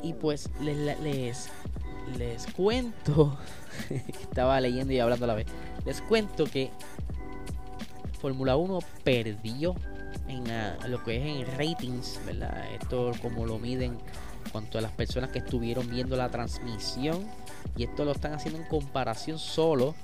Y 0.03 0.15
pues 0.15 0.49
les, 0.63 0.99
les, 1.03 1.51
les 2.17 2.47
cuento, 2.55 3.37
estaba 4.23 4.63
leyendo 4.63 4.95
y 4.95 4.99
hablando 4.99 5.27
a 5.27 5.29
la 5.29 5.35
vez, 5.35 5.47
les 5.85 6.01
cuento 6.01 6.47
que 6.47 6.71
Fórmula 8.19 8.57
1 8.57 8.79
perdió 9.05 9.75
en 10.27 10.45
lo 10.91 11.05
que 11.05 11.19
es 11.19 11.49
en 11.51 11.59
ratings, 11.59 12.19
¿verdad? 12.25 12.65
Esto 12.81 13.13
como 13.21 13.45
lo 13.45 13.59
miden 13.59 13.99
cuanto 14.53 14.79
a 14.79 14.81
las 14.81 14.93
personas 14.93 15.31
que 15.31 15.41
estuvieron 15.41 15.89
viendo 15.89 16.17
la 16.17 16.29
transmisión 16.29 17.27
y 17.77 17.85
esto 17.85 18.05
lo 18.05 18.13
están 18.13 18.33
haciendo 18.33 18.61
en 18.61 18.69
comparación 18.69 19.39
solo 19.39 19.95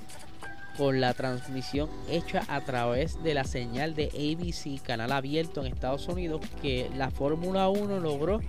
con 0.76 1.00
la 1.00 1.14
transmisión 1.14 1.88
hecha 2.08 2.42
a 2.48 2.60
través 2.60 3.22
de 3.22 3.34
la 3.34 3.44
señal 3.44 3.94
de 3.94 4.08
ABC, 4.08 4.82
canal 4.82 5.12
abierto 5.12 5.64
en 5.64 5.72
Estados 5.72 6.08
Unidos, 6.08 6.40
que 6.60 6.90
la 6.96 7.10
Fórmula 7.10 7.68
1 7.68 8.00
logró 8.00 8.40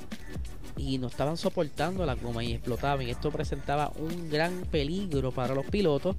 Y 0.77 0.99
no 0.99 1.07
estaban 1.07 1.37
soportando 1.37 2.05
la 2.05 2.15
goma 2.17 2.43
y 2.43 2.53
explotaban. 2.53 3.07
Y 3.07 3.11
esto 3.11 3.31
presentaba 3.31 3.93
un 3.97 4.29
gran 4.31 4.63
peligro 4.71 5.31
para 5.31 5.55
los 5.55 5.67
pilotos 5.67 6.17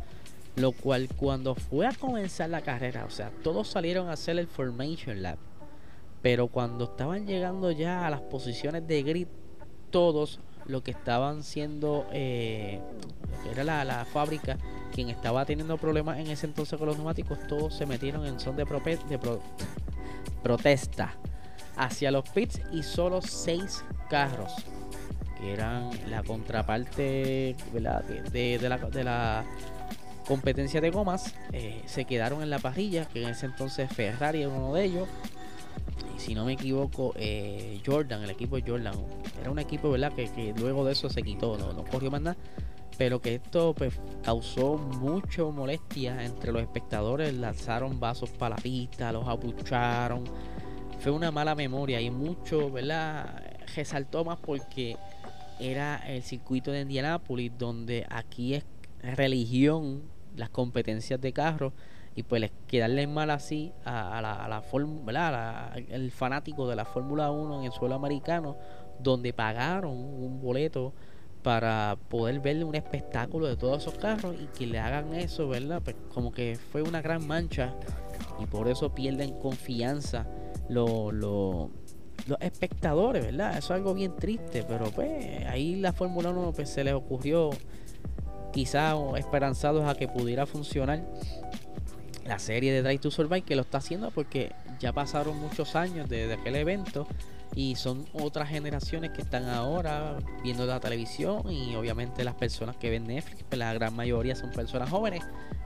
lo 0.56 0.72
cual 0.72 1.10
cuando 1.16 1.56
fue 1.56 1.88
a 1.88 1.94
comenzar 1.94 2.50
la 2.50 2.62
carrera, 2.62 3.06
o 3.06 3.10
sea, 3.10 3.32
todos 3.44 3.68
salieron 3.68 4.10
a 4.10 4.14
hacer 4.14 4.38
el 4.38 4.48
Formation 4.48 5.22
Lab. 5.22 5.38
Pero 6.22 6.48
cuando 6.48 6.86
estaban 6.86 7.26
llegando 7.26 7.72
ya 7.72 8.06
a 8.06 8.10
las 8.10 8.22
posiciones 8.22 8.88
de 8.88 9.04
grid, 9.04 9.28
todos 9.90 10.40
lo 10.66 10.84
que 10.84 10.92
estaban 10.92 11.44
siendo, 11.44 12.08
eh, 12.12 12.80
era 13.52 13.64
la, 13.64 14.06
fábrica, 14.06 14.58
quien 14.94 15.10
estaba 15.10 15.46
teniendo 15.46 15.78
problemas 15.78 16.20
en 16.20 16.28
ese 16.28 16.46
entonces 16.46 16.78
con 16.78 16.88
los 16.88 16.98
neumáticos, 16.98 17.40
todos 17.48 17.76
se 17.76 17.86
metieron 17.86 18.26
en 18.26 18.40
son 18.40 18.56
de, 18.56 18.66
de 18.66 19.20
protesta 20.42 21.16
hacia 21.76 22.12
los 22.12 22.30
pits 22.30 22.62
y 22.72 22.84
solo 22.84 23.22
seis 23.22 23.84
carros, 24.10 24.54
que 25.40 25.54
eran 25.54 25.90
la 26.10 26.24
contraparte 26.24 27.56
de 27.74 29.04
la 29.04 29.44
competencia 30.26 30.82
de 30.82 30.90
gomas 30.90 31.34
eh, 31.52 31.82
se 31.86 32.06
quedaron 32.06 32.42
en 32.42 32.50
la 32.50 32.60
parrilla, 32.60 33.06
que 33.06 33.24
en 33.24 33.30
ese 33.30 33.46
entonces 33.46 33.92
Ferrari 33.92 34.42
era 34.42 34.50
uno 34.50 34.74
de 34.74 34.86
ellos. 34.86 35.08
Si 36.18 36.36
no 36.36 36.46
me 36.46 36.54
equivoco, 36.54 37.14
eh, 37.16 37.82
Jordan, 37.86 38.24
el 38.24 38.30
equipo 38.30 38.56
de 38.56 38.70
Jordan, 38.70 38.96
era 39.42 39.52
un 39.52 39.60
equipo 39.60 39.92
¿verdad? 39.92 40.14
Que, 40.14 40.54
luego 40.58 40.86
de 40.86 40.94
eso 40.94 41.10
se 41.10 41.24
quitó, 41.24 41.58
no, 41.58 41.74
no 41.74 41.84
corrió 41.84 42.12
más 42.12 42.22
nada. 42.22 42.38
Pero 42.98 43.22
que 43.22 43.36
esto 43.36 43.74
pues, 43.74 44.00
causó 44.24 44.78
mucha 44.78 45.44
molestia 45.46 46.24
entre 46.24 46.52
los 46.52 46.62
espectadores, 46.62 47.34
lanzaron 47.34 48.00
vasos 48.00 48.30
para 48.30 48.56
la 48.56 48.62
pista, 48.62 49.12
los 49.12 49.28
apucharon. 49.28 50.24
Fue 51.00 51.12
una 51.12 51.32
mala 51.32 51.56
memoria 51.56 52.00
y 52.00 52.12
mucho, 52.12 52.72
¿verdad? 52.72 53.44
Resaltó 53.76 54.24
más 54.24 54.38
porque 54.38 54.96
era 55.60 55.98
el 56.08 56.22
circuito 56.22 56.72
de 56.72 56.82
Indianápolis, 56.82 57.52
donde 57.58 58.06
aquí 58.10 58.54
es 58.54 58.64
religión 59.02 60.04
las 60.36 60.50
competencias 60.50 61.20
de 61.20 61.34
carro 61.34 61.74
y 62.16 62.24
pues 62.24 62.52
quedarle 62.68 63.08
mal 63.08 63.30
así 63.30 63.74
a, 63.86 64.22
la, 64.22 64.46
a 64.46 64.48
la, 64.48 65.74
el 65.90 66.12
fanático 66.12 66.68
de 66.68 66.76
la 66.76 66.86
Fórmula 66.86 67.32
1 67.32 67.60
en 67.60 67.66
el 67.66 67.72
suelo 67.72 67.96
americano 67.96 68.58
donde 69.00 69.34
pagaron 69.34 69.92
un 69.92 70.42
boleto 70.42 70.94
para 71.42 71.98
poder 72.10 72.40
ver 72.40 72.64
un 72.64 72.74
espectáculo 72.74 73.48
de 73.48 73.58
todos 73.58 73.82
esos 73.82 73.96
carros 73.96 74.36
y 74.42 74.48
que 74.58 74.66
le 74.66 74.80
hagan 74.80 75.14
eso, 75.14 75.50
¿verdad? 75.50 75.82
Pues 75.84 75.96
como 76.14 76.32
que 76.32 76.58
fue 76.72 76.82
una 76.82 77.02
gran 77.02 77.28
mancha 77.28 77.76
y 78.40 78.46
por 78.46 78.70
eso 78.70 78.96
pierden 78.96 79.38
confianza 79.40 80.26
los, 80.70 81.14
los, 81.14 81.70
los 82.28 82.38
espectadores, 82.40 83.26
¿verdad? 83.26 83.58
Eso 83.58 83.74
es 83.74 83.80
algo 83.80 83.94
bien 83.94 84.16
triste, 84.16 84.64
pero 84.68 84.86
pues 84.92 85.46
ahí 85.48 85.76
la 85.76 85.92
Fórmula 85.92 86.30
1 86.30 86.54
pues, 86.54 86.70
se 86.70 86.84
les 86.84 86.94
ocurrió 86.94 87.50
quizá 88.54 88.96
esperanzados 89.18 89.84
a 89.86 89.96
que 89.96 90.08
pudiera 90.08 90.46
funcionar 90.46 91.04
la 92.26 92.40
serie 92.40 92.72
de 92.72 92.82
Drive 92.82 93.00
to 93.00 93.12
Survive 93.12 93.42
que 93.42 93.56
lo 93.56 93.64
está 93.64 93.80
haciendo 93.80 94.12
porque 94.12 94.54
ya 94.80 94.92
pasaron 94.94 95.40
muchos 95.40 95.76
años 95.76 96.10
desde 96.10 96.34
aquel 96.34 96.56
evento 96.56 97.08
y 97.56 97.76
son 97.76 98.06
otras 98.14 98.50
generaciones 98.50 99.12
que 99.12 99.22
están 99.22 99.48
ahora 99.50 100.18
viendo 100.44 100.66
la 100.66 100.80
televisión 100.80 101.44
y 101.52 101.76
obviamente 101.76 102.24
las 102.24 102.36
personas 102.36 102.76
que 102.78 102.90
ven 102.90 103.06
Netflix, 103.06 103.44
pues 103.44 103.60
la 103.60 103.74
gran 103.74 103.96
mayoría 103.96 104.36
son 104.36 104.52
personas 104.52 104.90
jóvenes. 104.90 105.24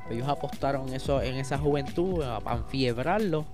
Ellos 0.09 0.27
apostaron 0.27 0.93
eso 0.93 1.21
en 1.21 1.35
esa 1.35 1.57
juventud 1.57 2.23
a 2.23 2.41
enfiebrarlo 2.53 3.45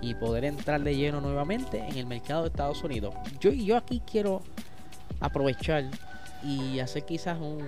y 0.00 0.14
poder 0.14 0.44
entrar 0.44 0.82
de 0.82 0.96
lleno 0.96 1.20
nuevamente 1.20 1.78
en 1.78 1.96
el 1.96 2.06
mercado 2.06 2.42
de 2.42 2.48
Estados 2.48 2.82
Unidos. 2.82 3.14
Yo 3.40 3.50
yo 3.50 3.76
aquí 3.76 4.02
quiero 4.10 4.42
aprovechar 5.20 5.84
y 6.42 6.80
hacer 6.80 7.04
quizás 7.04 7.38
un, 7.40 7.60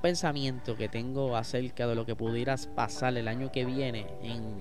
pensamiento 0.00 0.76
que 0.76 0.88
tengo 0.88 1.36
acerca 1.36 1.86
de 1.86 1.94
lo 1.94 2.04
que 2.06 2.14
pudieras 2.14 2.66
pasar 2.66 3.16
el 3.16 3.28
año 3.28 3.50
que 3.52 3.64
viene 3.64 4.06
en, 4.22 4.60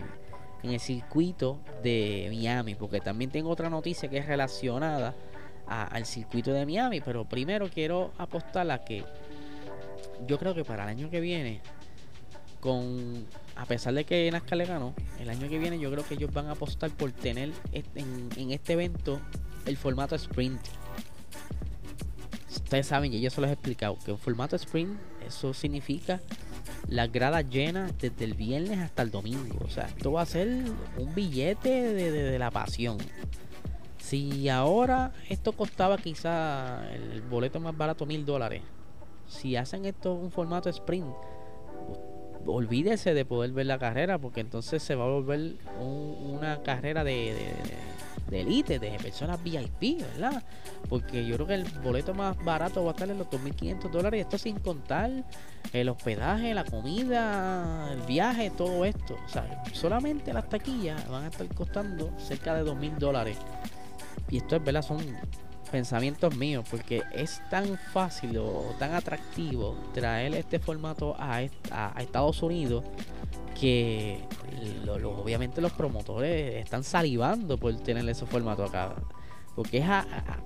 el 0.64 0.80
circuito 0.80 1.60
de 1.82 2.28
Miami, 2.30 2.76
porque 2.76 3.00
también 3.00 3.32
tengo 3.32 3.50
otra 3.50 3.70
noticia 3.70 4.10
que 4.10 4.18
es 4.18 4.26
relacionada 4.26 5.16
al 5.68 6.06
circuito 6.06 6.52
de 6.52 6.66
Miami, 6.66 7.00
pero 7.00 7.24
primero 7.26 7.70
quiero 7.70 8.12
apostar 8.18 8.70
a 8.70 8.84
que 8.84 9.06
yo 10.28 10.38
creo 10.38 10.54
que 10.54 10.66
para 10.66 10.84
el 10.84 10.90
año 10.90 11.10
que 11.10 11.22
viene, 11.22 11.62
con 12.60 13.26
a 13.56 13.66
pesar 13.66 13.94
de 13.94 14.04
que 14.04 14.30
NASCAR 14.32 14.58
le 14.58 14.66
ganó, 14.66 14.94
el 15.20 15.30
año 15.30 15.48
que 15.48 15.60
viene 15.60 15.80
yo 15.80 15.92
creo 15.92 16.06
que 16.06 16.16
ellos 16.16 16.34
van 16.34 16.48
a 16.48 16.52
apostar 16.52 16.90
por 16.92 17.12
tener 17.12 17.52
en, 17.72 18.30
en 18.36 18.52
este 18.52 18.74
evento 18.74 19.22
el 19.66 19.78
formato 19.78 20.16
sprint. 20.16 20.60
Ustedes 22.50 22.88
saben, 22.88 23.14
y 23.14 23.22
yo 23.22 23.30
se 23.30 23.42
los 23.42 23.50
he 23.50 23.54
explicado, 23.54 23.98
que 24.04 24.12
un 24.12 24.18
formato 24.18 24.56
sprint 24.56 25.00
eso 25.30 25.54
significa 25.54 26.20
las 26.88 27.12
gradas 27.12 27.50
llenas 27.50 27.98
desde 27.98 28.26
el 28.26 28.34
viernes 28.34 28.80
hasta 28.80 29.02
el 29.02 29.12
domingo. 29.12 29.58
O 29.64 29.70
sea, 29.70 29.86
esto 29.86 30.12
va 30.12 30.22
a 30.24 30.26
ser 30.26 30.48
un 30.98 31.16
billete 31.16 31.94
de, 31.94 32.40
la 32.40 32.52
pasión. 32.52 32.98
Si 33.98 34.50
ahora 34.50 35.12
esto 35.30 35.54
costaba 35.54 35.98
quizá 35.98 36.82
el 36.94 37.22
boleto 37.22 37.60
más 37.60 37.78
barato 37.78 38.06
mil 38.06 38.26
dólares, 38.26 38.62
si 39.28 39.56
hacen 39.56 39.86
esto 39.86 40.14
un 40.14 40.32
formato 40.32 40.70
sprint, 40.70 41.14
olvídese 42.46 43.14
de 43.14 43.26
poder 43.26 43.52
ver 43.52 43.68
la 43.68 43.78
carrera, 43.78 44.18
porque 44.18 44.42
entonces 44.42 44.82
se 44.82 44.96
va 44.96 45.06
a 45.06 45.10
volver 45.10 45.58
una 45.80 46.64
carrera 46.64 47.04
de, 47.04 47.34
de 47.34 47.54
elite, 48.34 48.80
de 48.80 48.92
personas 48.92 49.42
VIP, 49.44 50.02
¿verdad? 50.02 50.44
Porque 50.88 51.26
yo 51.26 51.36
creo 51.36 51.48
que 51.48 51.54
el 51.56 51.64
boleto 51.84 52.14
más 52.14 52.38
barato 52.44 52.84
va 52.84 52.92
a 52.92 52.94
estar 52.94 53.10
en 53.10 53.18
los 53.18 53.28
2.500 53.28 53.90
dólares, 53.90 54.22
esto 54.22 54.38
sin 54.38 54.60
contar 54.60 55.12
el 55.74 55.90
hospedaje, 55.90 56.54
la 56.54 56.64
comida, 56.64 57.92
el 57.92 58.02
viaje, 58.02 58.52
todo 58.52 58.86
esto. 58.86 59.18
O 59.26 59.30
sea, 59.30 59.64
solamente 59.74 60.34
las 60.34 60.50
taquillas 60.50 61.08
van 61.10 61.26
a 61.26 61.28
estar 61.28 61.48
costando 61.54 62.12
cerca 62.18 62.56
de 62.56 62.64
2.000 62.64 62.98
dólares. 62.98 63.38
Y 64.30 64.38
esto 64.38 64.56
es, 64.56 64.64
¿verdad? 64.64 64.82
Son 64.82 65.00
pensamientos 65.70 66.36
míos, 66.36 66.66
porque 66.70 67.04
es 67.14 67.42
tan 67.50 67.78
fácil 67.78 68.38
o 68.38 68.76
tan 68.78 68.94
atractivo 68.94 69.76
traer 69.94 70.36
este 70.36 70.60
formato 70.60 71.16
a, 71.18 71.42
a 71.72 72.02
Estados 72.02 72.42
Unidos 72.44 72.84
que 73.60 74.20
obviamente 75.22 75.62
los 75.62 75.74
promotores 75.74 76.64
están 76.64 76.84
salivando 76.84 77.58
por 77.58 77.76
tener 77.78 78.08
ese 78.08 78.26
formato 78.26 78.64
acá. 78.64 78.96
Porque 79.56 79.80
es 79.80 79.86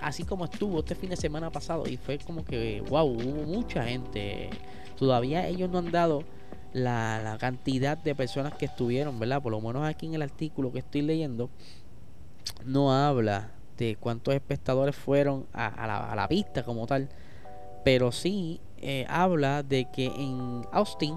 así 0.01 0.23
como 0.23 0.45
estuvo 0.45 0.79
este 0.79 0.95
fin 0.95 1.11
de 1.11 1.17
semana 1.17 1.51
pasado 1.51 1.83
y 1.87 1.97
fue 1.97 2.17
como 2.17 2.43
que, 2.43 2.81
wow, 2.89 3.05
hubo 3.05 3.43
mucha 3.43 3.83
gente. 3.83 4.49
Todavía 4.97 5.47
ellos 5.47 5.69
no 5.69 5.79
han 5.79 5.91
dado 5.91 6.23
la, 6.71 7.21
la, 7.23 7.37
cantidad 7.37 7.95
de 7.97 8.15
personas 8.15 8.53
que 8.55 8.65
estuvieron, 8.65 9.19
¿verdad? 9.19 9.41
Por 9.41 9.51
lo 9.51 9.61
menos 9.61 9.85
aquí 9.85 10.07
en 10.07 10.15
el 10.15 10.23
artículo 10.23 10.71
que 10.71 10.79
estoy 10.79 11.03
leyendo, 11.03 11.51
no 12.65 12.91
habla 12.91 13.51
de 13.83 13.95
cuántos 13.95 14.33
espectadores 14.33 14.95
fueron 14.95 15.45
a, 15.53 15.87
la, 15.87 16.23
a 16.23 16.27
pista 16.27 16.63
como 16.63 16.87
tal, 16.87 17.09
pero 17.83 18.11
sí 18.11 18.61
eh, 18.77 19.05
habla 19.09 19.63
de 19.63 19.85
que 19.91 20.05
en 20.05 20.61
Austin 20.71 21.15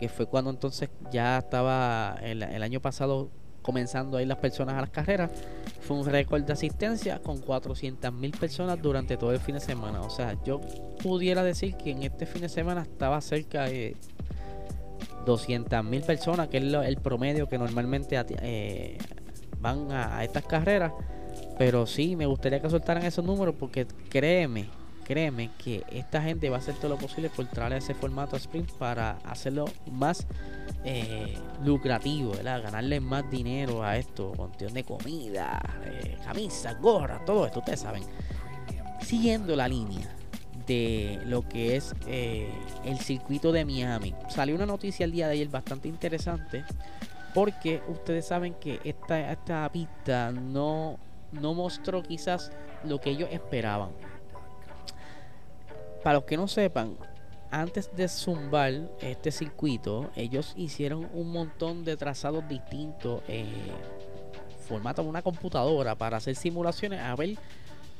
que 0.00 0.08
fue 0.08 0.24
cuando 0.26 0.50
entonces 0.50 0.88
ya 1.12 1.36
estaba 1.36 2.16
el, 2.22 2.62
año 2.62 2.80
pasado 2.80 3.28
comenzando 3.60 4.16
ahí 4.16 4.24
las 4.24 4.38
personas 4.38 4.74
a 4.76 4.80
las 4.80 4.88
carreras, 4.88 5.30
fue 5.82 5.98
un 5.98 6.06
récord 6.06 6.42
de 6.42 6.54
asistencia 6.54 7.20
con 7.20 7.38
400 7.38 8.10
mil 8.10 8.30
personas 8.30 8.80
durante 8.80 9.18
todo 9.18 9.32
el 9.32 9.38
fin 9.38 9.56
de 9.56 9.60
semana. 9.60 10.00
O 10.00 10.08
sea, 10.08 10.42
yo 10.42 10.62
pudiera 11.02 11.44
decir 11.44 11.76
que 11.76 11.90
en 11.90 12.02
este 12.02 12.24
fin 12.24 12.40
de 12.40 12.48
semana 12.48 12.80
estaba 12.80 13.20
cerca 13.20 13.64
de 13.64 13.94
200 15.26 15.84
mil 15.84 16.00
personas, 16.00 16.48
que 16.48 16.56
es 16.56 16.64
el 16.64 16.96
promedio 16.96 17.46
que 17.46 17.58
normalmente 17.58 18.18
eh, 18.40 18.96
van 19.60 19.92
a, 19.92 20.16
a, 20.16 20.24
estas 20.24 20.46
carreras. 20.46 20.92
Pero 21.60 21.86
sí, 21.86 22.16
me 22.16 22.24
gustaría 22.24 22.58
que 22.62 22.70
soltaran 22.70 23.04
esos 23.04 23.22
números 23.22 23.54
porque 23.60 23.86
créeme, 24.08 24.70
créeme 25.04 25.50
que 25.62 25.84
esta 25.90 26.22
gente 26.22 26.48
va 26.48 26.56
a 26.56 26.58
hacer 26.58 26.74
todo 26.76 26.88
lo 26.88 26.96
posible 26.96 27.28
por 27.28 27.44
traer 27.48 27.74
ese 27.74 27.92
formato 27.92 28.34
sprint 28.36 28.72
para 28.78 29.18
hacerlo 29.24 29.66
más 29.92 30.26
eh, 30.86 31.36
lucrativo, 31.62 32.30
¿verdad? 32.30 32.62
ganarle 32.62 32.98
más 33.00 33.30
dinero 33.30 33.82
a 33.82 33.98
esto, 33.98 34.32
contión 34.32 34.72
de 34.72 34.84
comida, 34.84 35.60
eh, 35.84 36.16
camisas, 36.24 36.80
gorras, 36.80 37.26
todo 37.26 37.44
esto, 37.44 37.58
ustedes 37.58 37.80
saben. 37.80 38.04
Siguiendo 39.02 39.54
la 39.54 39.68
línea 39.68 40.08
de 40.66 41.20
lo 41.26 41.46
que 41.46 41.76
es 41.76 41.94
eh, 42.06 42.48
el 42.86 42.98
circuito 43.00 43.52
de 43.52 43.66
Miami, 43.66 44.14
salió 44.30 44.54
una 44.54 44.64
noticia 44.64 45.04
el 45.04 45.12
día 45.12 45.26
de 45.26 45.34
ayer 45.34 45.48
bastante 45.48 45.88
interesante 45.88 46.64
porque 47.34 47.82
ustedes 47.86 48.26
saben 48.26 48.54
que 48.54 48.80
esta, 48.82 49.30
esta 49.30 49.70
pista 49.70 50.32
no, 50.32 50.98
no 51.32 51.54
mostró 51.54 52.02
quizás 52.02 52.52
lo 52.84 53.00
que 53.00 53.10
ellos 53.10 53.28
esperaban 53.32 53.90
para 56.02 56.14
los 56.14 56.24
que 56.24 56.36
no 56.36 56.48
sepan, 56.48 56.96
antes 57.50 57.94
de 57.94 58.08
zumbar 58.08 58.90
este 59.00 59.30
circuito, 59.30 60.10
ellos 60.16 60.54
hicieron 60.56 61.08
un 61.12 61.32
montón 61.32 61.84
de 61.84 61.96
trazados 61.96 62.48
distintos, 62.48 63.22
eh, 63.28 63.44
formato 64.68 65.02
una 65.02 65.22
computadora 65.22 65.94
para 65.94 66.18
hacer 66.18 66.36
simulaciones 66.36 67.00
a 67.00 67.14
ver 67.16 67.36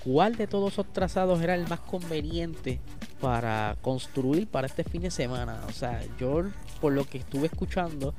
cuál 0.04 0.36
de 0.36 0.46
todos 0.46 0.72
esos 0.72 0.86
trazados 0.92 1.42
era 1.42 1.54
el 1.54 1.66
más 1.68 1.80
conveniente 1.80 2.80
para 3.20 3.76
construir 3.82 4.46
para 4.46 4.66
este 4.66 4.84
fin 4.84 5.02
de 5.02 5.10
semana. 5.10 5.60
O 5.68 5.72
sea, 5.72 6.00
yo 6.18 6.44
por 6.80 6.92
lo 6.92 7.04
que 7.04 7.18
estuve 7.18 7.46
escuchando, 7.46 8.14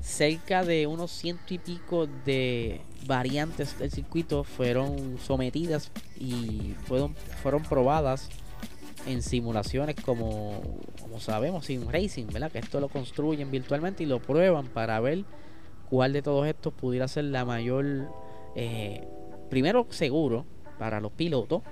cerca 0.00 0.64
de 0.64 0.86
unos 0.86 1.10
ciento 1.10 1.54
y 1.54 1.58
pico 1.58 2.06
de 2.24 2.80
variantes 3.06 3.78
del 3.78 3.90
circuito 3.90 4.44
fueron 4.44 5.18
sometidas 5.18 5.90
y 6.18 6.74
fueron, 6.86 7.14
fueron 7.42 7.62
probadas 7.62 8.28
en 9.06 9.22
simulaciones 9.22 9.96
como, 9.96 10.60
como 11.00 11.20
sabemos, 11.20 11.66
Sim 11.66 11.88
Racing, 11.88 12.26
¿verdad? 12.26 12.50
Que 12.50 12.58
esto 12.58 12.80
lo 12.80 12.88
construyen 12.88 13.50
virtualmente 13.50 14.02
y 14.02 14.06
lo 14.06 14.20
prueban 14.20 14.66
para 14.66 14.98
ver 15.00 15.24
cuál 15.88 16.12
de 16.12 16.22
todos 16.22 16.46
estos 16.46 16.72
pudiera 16.74 17.06
ser 17.08 17.24
la 17.24 17.44
mayor, 17.44 18.10
eh, 18.56 19.06
primero 19.48 19.86
seguro 19.90 20.44
para 20.78 21.00
los 21.00 21.12
pilotos. 21.12 21.62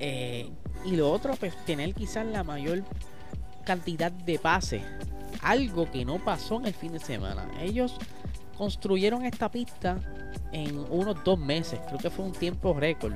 Eh, 0.00 0.50
y 0.84 0.96
lo 0.96 1.10
otro, 1.10 1.34
pues 1.36 1.54
tener 1.64 1.94
quizás 1.94 2.26
la 2.26 2.42
mayor 2.42 2.82
cantidad 3.64 4.10
de 4.10 4.38
pases. 4.38 4.82
Algo 5.42 5.90
que 5.90 6.04
no 6.04 6.18
pasó 6.18 6.56
en 6.56 6.66
el 6.66 6.74
fin 6.74 6.92
de 6.92 7.00
semana. 7.00 7.48
Ellos 7.60 7.96
construyeron 8.56 9.24
esta 9.24 9.50
pista 9.50 9.98
en 10.52 10.78
unos 10.90 11.22
dos 11.24 11.38
meses. 11.38 11.80
Creo 11.86 11.98
que 11.98 12.10
fue 12.10 12.24
un 12.24 12.32
tiempo 12.32 12.74
récord. 12.74 13.14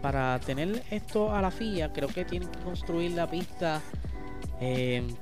Para 0.00 0.38
tener 0.40 0.82
esto 0.90 1.34
a 1.34 1.42
la 1.42 1.50
FIA, 1.50 1.92
creo 1.92 2.08
que 2.08 2.24
tienen 2.24 2.48
que 2.48 2.58
construir 2.60 3.12
la 3.12 3.30
pista 3.30 3.82
en 4.60 5.16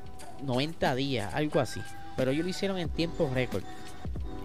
90 0.44 0.94
días, 0.94 1.34
algo 1.34 1.60
así. 1.60 1.80
Pero 2.16 2.30
ellos 2.30 2.44
lo 2.44 2.50
hicieron 2.50 2.78
en 2.78 2.88
tiempo 2.88 3.30
récord. 3.32 3.64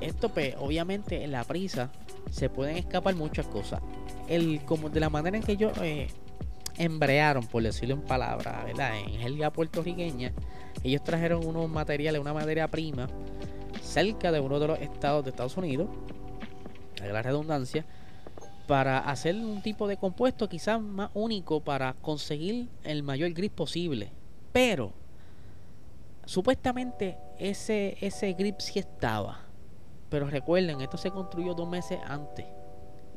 Esto, 0.01 0.29
pues, 0.29 0.55
obviamente, 0.59 1.23
en 1.23 1.31
la 1.31 1.43
prisa 1.43 1.89
se 2.31 2.49
pueden 2.49 2.77
escapar 2.77 3.15
muchas 3.15 3.47
cosas. 3.47 3.81
El, 4.27 4.61
como 4.65 4.89
de 4.89 4.99
la 4.99 5.09
manera 5.09 5.37
en 5.37 5.43
que 5.43 5.53
ellos 5.53 5.71
eh, 5.81 6.07
embrearon, 6.77 7.45
por 7.47 7.63
decirlo 7.63 7.95
en 7.95 8.01
palabras, 8.01 8.65
¿verdad? 8.65 8.97
En 8.99 9.21
Helga 9.21 9.51
puertorriqueña, 9.51 10.33
ellos 10.83 11.03
trajeron 11.03 11.45
unos 11.45 11.69
materiales, 11.69 12.21
una 12.21 12.33
materia 12.33 12.67
prima 12.67 13.07
cerca 13.81 14.31
de 14.31 14.39
uno 14.39 14.59
de 14.59 14.67
los 14.67 14.79
estados 14.79 15.23
de 15.23 15.31
Estados 15.31 15.57
Unidos, 15.57 15.87
a 17.01 17.05
la 17.07 17.21
redundancia, 17.21 17.85
para 18.67 18.99
hacer 18.99 19.35
un 19.35 19.61
tipo 19.61 19.87
de 19.87 19.97
compuesto 19.97 20.49
quizás 20.49 20.81
más 20.81 21.09
único 21.13 21.61
para 21.61 21.93
conseguir 21.93 22.67
el 22.83 23.01
mayor 23.01 23.31
grip 23.31 23.53
posible. 23.53 24.11
Pero 24.51 24.91
supuestamente 26.25 27.17
ese, 27.39 27.97
ese 28.01 28.33
grip 28.33 28.59
sí 28.59 28.79
estaba. 28.79 29.39
Pero 30.09 30.27
recuerden, 30.27 30.81
esto 30.81 30.97
se 30.97 31.11
construyó 31.11 31.53
dos 31.53 31.67
meses 31.67 31.99
antes. 32.05 32.45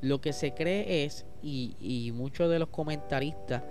Lo 0.01 0.21
que 0.21 0.33
se 0.33 0.55
cree 0.55 1.05
es, 1.05 1.27
y, 1.43 1.77
y 1.81 2.13
muchos 2.13 2.51
de 2.51 2.59
los 2.59 2.69
comentaristas 2.69 3.63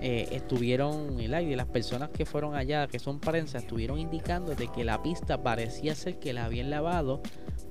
eh, 0.00 0.28
estuvieron, 0.32 1.18
y 1.18 1.26
las 1.28 1.66
personas 1.66 2.10
que 2.10 2.26
fueron 2.26 2.54
allá, 2.54 2.86
que 2.86 2.98
son 2.98 3.18
prensa, 3.18 3.58
estuvieron 3.58 3.98
indicando 3.98 4.54
de 4.54 4.68
que 4.68 4.84
la 4.84 5.02
pista 5.02 5.42
parecía 5.42 5.94
ser 5.94 6.18
que 6.18 6.32
la 6.32 6.44
habían 6.44 6.70
lavado 6.70 7.22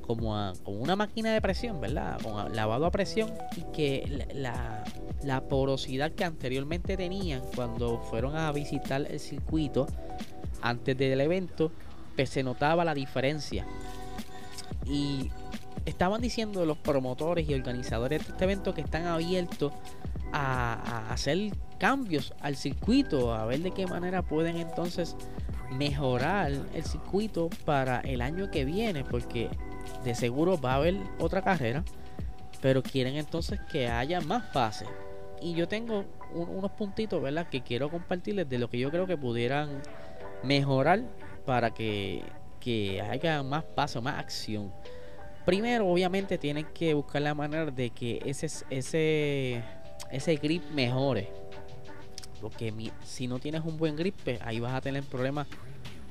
como 0.02 0.38
a, 0.38 0.54
con 0.64 0.80
una 0.82 0.96
máquina 0.96 1.34
de 1.34 1.42
presión, 1.42 1.80
¿verdad? 1.82 2.20
Con 2.22 2.56
lavado 2.56 2.86
a 2.86 2.92
presión 2.92 3.32
y 3.56 3.62
que 3.74 4.28
la, 4.34 4.84
la 5.24 5.42
porosidad 5.48 6.12
que 6.12 6.24
anteriormente 6.24 6.98
tenían 6.98 7.42
cuando 7.56 8.00
fueron 8.00 8.36
a 8.36 8.52
visitar 8.52 9.06
el 9.10 9.20
circuito 9.20 9.88
antes 10.62 10.98
del 10.98 11.22
evento, 11.22 11.72
pues 12.16 12.30
se 12.30 12.44
notaba 12.44 12.86
la 12.86 12.94
diferencia. 12.94 13.66
Y 14.88 15.32
estaban 15.86 16.22
diciendo 16.22 16.66
los 16.66 16.78
promotores 16.78 17.48
y 17.48 17.54
organizadores 17.54 18.26
de 18.26 18.32
este 18.32 18.44
evento 18.44 18.74
que 18.74 18.82
están 18.82 19.06
abiertos 19.06 19.72
a, 20.32 21.12
hacer 21.12 21.52
cambios 21.78 22.34
al 22.42 22.56
circuito, 22.56 23.34
a 23.34 23.46
ver 23.46 23.60
de 23.62 23.72
qué 23.72 23.88
manera 23.88 24.22
pueden 24.22 24.58
entonces 24.58 25.16
mejorar 25.72 26.52
el 26.74 26.84
circuito 26.84 27.50
para 27.66 28.00
el 28.02 28.22
año 28.22 28.50
que 28.52 28.66
viene, 28.66 29.04
porque 29.04 29.50
de 30.04 30.16
seguro 30.16 30.60
va 30.60 30.74
a 30.74 30.76
haber 30.76 30.98
otra 31.20 31.42
carrera, 31.42 31.84
pero 32.62 32.82
quieren 32.82 33.16
entonces 33.16 33.60
que 33.72 33.88
haya 33.88 34.22
más 34.22 34.52
fases. 34.52 34.88
Y 35.42 35.54
yo 35.54 35.68
tengo 35.68 36.06
unos 36.34 36.72
puntitos, 36.72 37.22
¿verdad? 37.22 37.48
Que 37.50 37.62
quiero 37.62 37.90
compartirles 37.90 38.50
de 38.50 38.58
lo 38.58 38.70
que 38.70 38.80
yo 38.80 38.90
creo 38.90 39.06
que 39.06 39.18
pudieran 39.18 39.82
mejorar 40.44 41.04
para 41.46 41.72
que, 41.72 42.24
que 42.60 43.02
haya 43.02 43.44
más 43.44 43.64
paso, 43.64 44.02
más 44.02 44.18
acción. 44.18 44.72
Primero, 45.46 45.88
obviamente, 45.88 46.38
tienen 46.38 46.66
que 46.74 46.94
buscar 46.94 47.22
la 47.22 47.36
manera 47.36 47.70
de 47.70 47.92
que 47.92 48.22
ese, 48.26 48.48
ese 48.70 49.64
ese 50.12 50.36
grip 50.36 50.64
mejore. 50.72 51.30
Porque 52.42 52.74
si 53.04 53.28
no 53.28 53.40
tienes 53.40 53.64
un 53.66 53.78
buen 53.78 53.96
grip, 53.96 54.16
pues, 54.24 54.40
ahí 54.44 54.60
vas 54.60 54.74
a 54.74 54.82
tener 54.82 55.04
problemas 55.04 55.48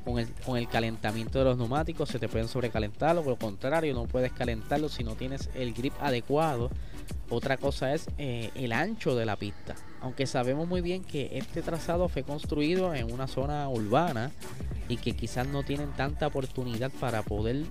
con 0.04 0.18
el, 0.18 0.30
con 0.44 0.56
el 0.56 0.68
calentamiento 0.68 1.38
de 1.38 1.44
los 1.44 1.58
neumáticos. 1.58 2.08
Se 2.08 2.18
te 2.18 2.28
pueden 2.28 2.48
sobrecalentar, 2.48 3.16
o 3.16 3.22
por 3.22 3.32
lo 3.32 3.38
contrario, 3.38 3.94
no 3.94 4.06
puedes 4.06 4.32
calentarlo 4.32 4.88
si 4.88 5.04
no 5.04 5.14
tienes 5.14 5.50
el 5.54 5.72
grip 5.74 5.94
adecuado. 6.00 6.70
Otra 7.30 7.56
cosa 7.56 7.94
es 7.94 8.06
eh, 8.18 8.50
el 8.54 8.72
ancho 8.72 9.14
de 9.14 9.26
la 9.26 9.36
pista. 9.36 9.74
Aunque 10.00 10.26
sabemos 10.26 10.66
muy 10.68 10.80
bien 10.80 11.02
que 11.02 11.30
este 11.32 11.62
trazado 11.62 12.08
fue 12.08 12.22
construido 12.22 12.94
en 12.94 13.12
una 13.12 13.26
zona 13.26 13.68
urbana 13.68 14.30
y 14.88 14.96
que 14.96 15.12
quizás 15.12 15.46
no 15.46 15.62
tienen 15.62 15.90
tanta 15.92 16.26
oportunidad 16.26 16.90
para 17.00 17.22
poder 17.22 17.64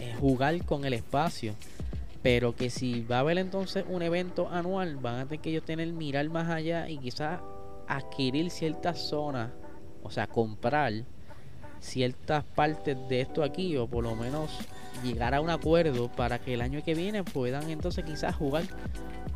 eh, 0.00 0.14
jugar 0.18 0.64
con 0.64 0.84
el 0.84 0.94
espacio 0.94 1.54
pero 2.22 2.54
que 2.54 2.70
si 2.70 3.02
va 3.02 3.16
a 3.16 3.20
haber 3.20 3.38
entonces 3.38 3.84
un 3.88 4.02
evento 4.02 4.48
anual, 4.50 4.96
van 4.96 5.20
a 5.20 5.24
tener 5.24 5.40
que 5.40 5.50
ellos 5.50 5.64
tener 5.64 5.92
mirar 5.92 6.28
más 6.28 6.48
allá 6.50 6.88
y 6.88 6.98
quizás 6.98 7.40
adquirir 7.88 8.50
ciertas 8.50 8.98
zonas, 8.98 9.50
o 10.02 10.10
sea, 10.10 10.26
comprar 10.26 10.92
ciertas 11.80 12.44
partes 12.44 12.96
de 13.08 13.22
esto 13.22 13.42
aquí 13.42 13.76
o 13.78 13.86
por 13.86 14.04
lo 14.04 14.14
menos 14.14 14.50
llegar 15.02 15.34
a 15.34 15.40
un 15.40 15.48
acuerdo 15.48 16.08
para 16.12 16.38
que 16.38 16.52
el 16.52 16.60
año 16.60 16.84
que 16.84 16.94
viene 16.94 17.24
puedan 17.24 17.70
entonces 17.70 18.04
quizás 18.04 18.36
jugar 18.36 18.64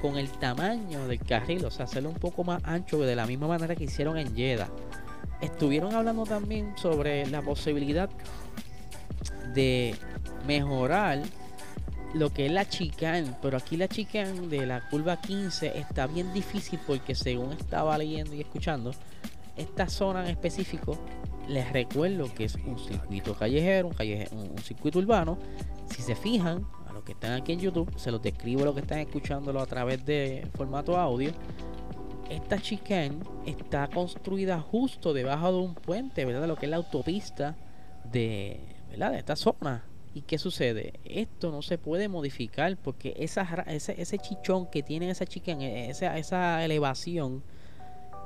con 0.02 0.18
el 0.18 0.30
tamaño 0.30 1.08
del 1.08 1.18
carril, 1.20 1.64
o 1.64 1.70
sea, 1.70 1.86
hacerlo 1.86 2.10
un 2.10 2.16
poco 2.16 2.44
más 2.44 2.62
ancho 2.64 2.98
de 2.98 3.16
la 3.16 3.26
misma 3.26 3.48
manera 3.48 3.74
que 3.74 3.84
hicieron 3.84 4.18
en 4.18 4.36
Jeddah. 4.36 4.68
Estuvieron 5.40 5.94
hablando 5.94 6.24
también 6.24 6.74
sobre 6.76 7.26
la 7.26 7.40
posibilidad 7.40 8.10
de 9.54 9.94
mejorar 10.46 11.22
lo 12.14 12.32
que 12.32 12.46
es 12.46 12.52
la 12.52 12.68
chicane, 12.68 13.34
pero 13.42 13.56
aquí 13.56 13.76
la 13.76 13.88
chicane 13.88 14.46
de 14.48 14.66
la 14.66 14.88
curva 14.88 15.20
15 15.20 15.78
está 15.78 16.06
bien 16.06 16.32
difícil 16.32 16.78
porque 16.86 17.14
según 17.14 17.52
estaba 17.52 17.98
leyendo 17.98 18.34
y 18.34 18.40
escuchando, 18.40 18.92
esta 19.56 19.88
zona 19.88 20.24
en 20.24 20.30
específico, 20.30 20.98
les 21.48 21.72
recuerdo 21.72 22.32
que 22.32 22.44
es 22.44 22.54
un 22.54 22.78
circuito 22.78 23.34
callejero, 23.34 23.88
un, 23.88 24.50
un 24.50 24.58
circuito 24.58 24.98
urbano. 24.98 25.38
Si 25.86 26.02
se 26.02 26.14
fijan, 26.14 26.66
a 26.88 26.92
los 26.92 27.04
que 27.04 27.12
están 27.12 27.32
aquí 27.32 27.52
en 27.52 27.60
YouTube, 27.60 27.92
se 27.96 28.10
los 28.10 28.22
describo 28.22 28.64
lo 28.64 28.74
que 28.74 28.80
están 28.80 28.98
escuchándolo 28.98 29.60
a 29.60 29.66
través 29.66 30.04
de 30.04 30.48
formato 30.54 30.96
audio. 30.98 31.32
Esta 32.30 32.58
chicane 32.58 33.18
está 33.44 33.88
construida 33.88 34.60
justo 34.60 35.12
debajo 35.12 35.52
de 35.52 35.58
un 35.58 35.74
puente, 35.74 36.24
¿verdad? 36.24 36.48
Lo 36.48 36.56
que 36.56 36.66
es 36.66 36.70
la 36.70 36.76
autopista 36.76 37.56
de, 38.10 38.60
¿verdad? 38.88 39.12
de 39.12 39.18
esta 39.18 39.36
zona. 39.36 39.84
¿Y 40.14 40.22
qué 40.22 40.38
sucede? 40.38 40.94
Esto 41.04 41.50
no 41.50 41.60
se 41.60 41.76
puede 41.76 42.08
modificar 42.08 42.76
porque 42.76 43.14
ese, 43.18 43.42
ese 43.66 44.18
chichón 44.18 44.70
que 44.70 44.84
tiene 44.84 45.10
esa 45.10 45.26
chicane, 45.26 45.90
esa, 45.90 46.16
esa 46.16 46.64
elevación, 46.64 47.42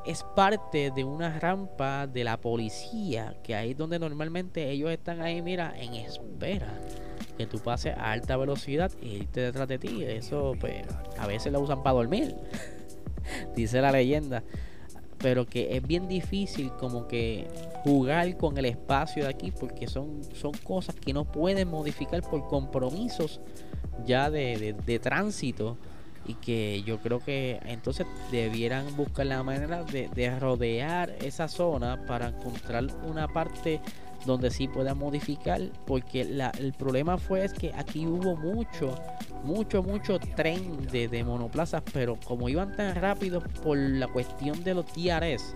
es 0.04 0.22
parte 0.22 0.90
de 0.90 1.04
una 1.04 1.38
rampa 1.38 2.06
de 2.06 2.24
la 2.24 2.38
policía, 2.38 3.36
que 3.42 3.54
ahí 3.54 3.70
es 3.70 3.76
donde 3.76 3.98
normalmente 3.98 4.70
ellos 4.70 4.90
están 4.90 5.22
ahí, 5.22 5.40
mira, 5.40 5.74
en 5.78 5.94
espera. 5.94 6.78
Que 7.38 7.46
tú 7.46 7.58
pases 7.58 7.96
a 7.96 8.12
alta 8.12 8.36
velocidad 8.36 8.90
y 9.00 9.16
irte 9.16 9.40
detrás 9.40 9.68
de 9.68 9.78
ti. 9.78 10.04
Eso, 10.04 10.54
pues, 10.60 10.82
a 11.18 11.26
veces 11.26 11.52
lo 11.52 11.60
usan 11.60 11.82
para 11.82 11.94
dormir. 11.94 12.34
Dice 13.56 13.80
la 13.80 13.92
leyenda. 13.92 14.42
Pero 15.18 15.46
que 15.46 15.76
es 15.76 15.86
bien 15.86 16.08
difícil 16.08 16.70
como 16.78 17.08
que 17.08 17.48
jugar 17.82 18.36
con 18.36 18.56
el 18.58 18.66
espacio 18.66 19.24
de 19.24 19.30
aquí 19.30 19.50
porque 19.50 19.86
son, 19.86 20.22
son 20.34 20.52
cosas 20.52 20.94
que 20.94 21.12
no 21.12 21.24
pueden 21.24 21.68
modificar 21.68 22.22
por 22.22 22.46
compromisos 22.48 23.40
ya 24.06 24.30
de, 24.30 24.74
de 24.86 24.98
tránsito 24.98 25.76
y 26.28 26.34
que 26.34 26.82
yo 26.82 26.98
creo 26.98 27.18
que 27.20 27.58
entonces 27.64 28.06
debieran 28.30 28.94
buscar 28.96 29.26
la 29.26 29.42
manera 29.42 29.82
de, 29.82 30.38
rodear 30.38 31.16
esa 31.22 31.48
zona 31.48 32.04
para 32.06 32.28
encontrar 32.28 32.86
una 33.06 33.26
parte 33.26 33.80
donde 34.26 34.50
sí 34.50 34.68
pueda 34.68 34.94
modificar 34.94 35.60
porque 35.86 36.22
el 36.22 36.72
problema 36.72 37.18
fue 37.18 37.44
es 37.44 37.52
que 37.52 37.72
aquí 37.74 38.06
hubo 38.06 38.36
mucho 38.36 38.94
mucho 39.44 39.82
mucho 39.82 40.18
tren 40.18 40.86
de, 40.88 41.08
de 41.08 41.24
monoplazas 41.24 41.82
pero 41.92 42.18
como 42.24 42.48
iban 42.48 42.74
tan 42.76 42.94
rápido 42.96 43.40
por 43.62 43.76
la 43.78 44.08
cuestión 44.08 44.62
de 44.64 44.74
los 44.74 44.86
DRS 44.94 45.52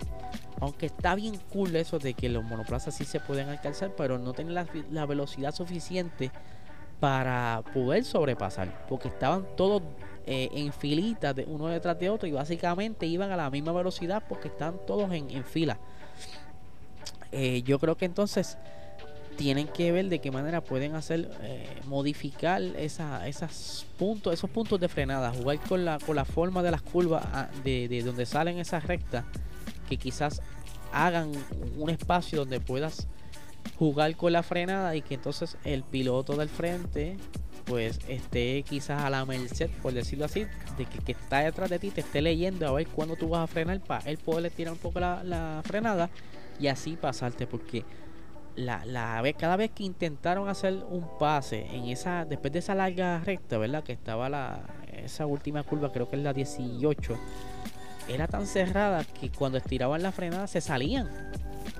aunque 0.61 0.85
está 0.85 1.15
bien 1.15 1.37
cool 1.51 1.75
eso 1.75 1.99
de 1.99 2.13
que 2.13 2.29
los 2.29 2.43
monoplazas 2.43 2.95
sí 2.95 3.05
se 3.05 3.19
pueden 3.19 3.49
alcanzar 3.49 3.93
pero 3.95 4.17
no 4.17 4.33
tienen 4.33 4.53
la, 4.53 4.65
la 4.91 5.05
velocidad 5.05 5.53
suficiente 5.53 6.31
para 6.99 7.63
poder 7.73 8.05
sobrepasar 8.05 8.85
porque 8.87 9.09
estaban 9.09 9.45
todos 9.57 9.81
eh, 10.25 10.49
en 10.53 10.71
filitas 10.71 11.35
de 11.35 11.43
uno 11.43 11.67
detrás 11.67 11.99
de 11.99 12.09
otro 12.09 12.29
y 12.29 12.31
básicamente 12.31 13.05
iban 13.05 13.31
a 13.31 13.35
la 13.35 13.49
misma 13.49 13.73
velocidad 13.73 14.23
porque 14.29 14.47
están 14.47 14.79
todos 14.87 15.11
en, 15.11 15.43
fila. 15.43 15.77
Eh, 17.33 17.63
yo 17.63 17.79
creo 17.79 17.97
que 17.97 18.05
entonces 18.05 18.57
tienen 19.35 19.67
que 19.67 19.91
ver 19.91 20.09
de 20.09 20.19
qué 20.19 20.29
manera 20.29 20.61
pueden 20.61 20.95
hacer 20.95 21.31
eh, 21.41 21.67
modificar 21.87 22.61
esa, 22.61 23.27
esas 23.27 23.87
puntos, 23.97 24.33
esos 24.33 24.49
puntos 24.49 24.79
de 24.79 24.87
frenada, 24.87 25.33
jugar 25.33 25.59
con 25.67 25.83
la, 25.83 25.97
con 25.97 26.15
la 26.15 26.25
forma 26.25 26.61
de 26.61 26.71
las 26.71 26.83
curvas 26.83 27.25
ah, 27.33 27.49
de, 27.63 27.87
de 27.87 28.03
donde 28.03 28.27
salen 28.27 28.59
esas 28.59 28.83
rectas, 28.83 29.25
que 29.89 29.97
quizás 29.97 30.41
hagan 30.91 31.31
un 31.77 31.89
espacio 31.89 32.39
donde 32.39 32.59
puedas 32.59 33.07
jugar 33.77 34.15
con 34.15 34.31
la 34.31 34.43
frenada 34.43 34.95
y 34.95 35.01
que 35.01 35.15
entonces 35.15 35.57
el 35.63 35.83
piloto 35.83 36.35
del 36.35 36.49
frente 36.49 37.17
pues 37.65 37.99
esté 38.07 38.63
quizás 38.67 39.01
a 39.03 39.09
la 39.09 39.25
merced, 39.25 39.69
por 39.81 39.93
decirlo 39.93 40.25
así, 40.25 40.45
de 40.77 40.85
que, 40.85 41.13
está 41.13 41.39
detrás 41.39 41.69
de 41.69 41.79
ti 41.79 41.91
te 41.91 42.01
esté 42.01 42.21
leyendo 42.21 42.67
a 42.67 42.71
ver 42.73 42.87
cuándo 42.87 43.15
tú 43.15 43.29
vas 43.29 43.43
a 43.43 43.47
frenar 43.47 43.79
para 43.79 44.09
él 44.09 44.17
poderle 44.17 44.49
tirar 44.49 44.73
un 44.73 44.79
poco 44.79 44.99
la, 44.99 45.61
frenada 45.65 46.09
y 46.59 46.67
así 46.67 46.95
pasarte 46.95 47.47
porque 47.47 47.85
la, 48.55 48.85
la 48.85 49.23
cada 49.37 49.55
vez 49.55 49.71
que 49.71 49.83
intentaron 49.83 50.47
hacer 50.47 50.83
un 50.89 51.07
pase 51.17 51.65
en 51.75 51.85
esa 51.85 52.25
después 52.25 52.53
de 52.53 52.59
esa 52.59 52.75
larga 52.75 53.19
recta, 53.19 53.57
¿verdad? 53.57 53.83
Que 53.83 53.93
estaba 53.93 54.29
la 54.29 54.61
esa 54.93 55.25
última 55.25 55.63
curva, 55.63 55.91
creo 55.91 56.09
que 56.09 56.15
es 56.15 56.21
la 56.21 56.33
18, 56.33 57.17
era 58.07 58.27
tan 58.27 58.45
cerrada 58.45 59.03
que 59.03 59.29
cuando 59.31 59.57
estiraban 59.57 60.03
la 60.03 60.11
frenada 60.11 60.47
se 60.47 60.61
salían. 60.61 61.09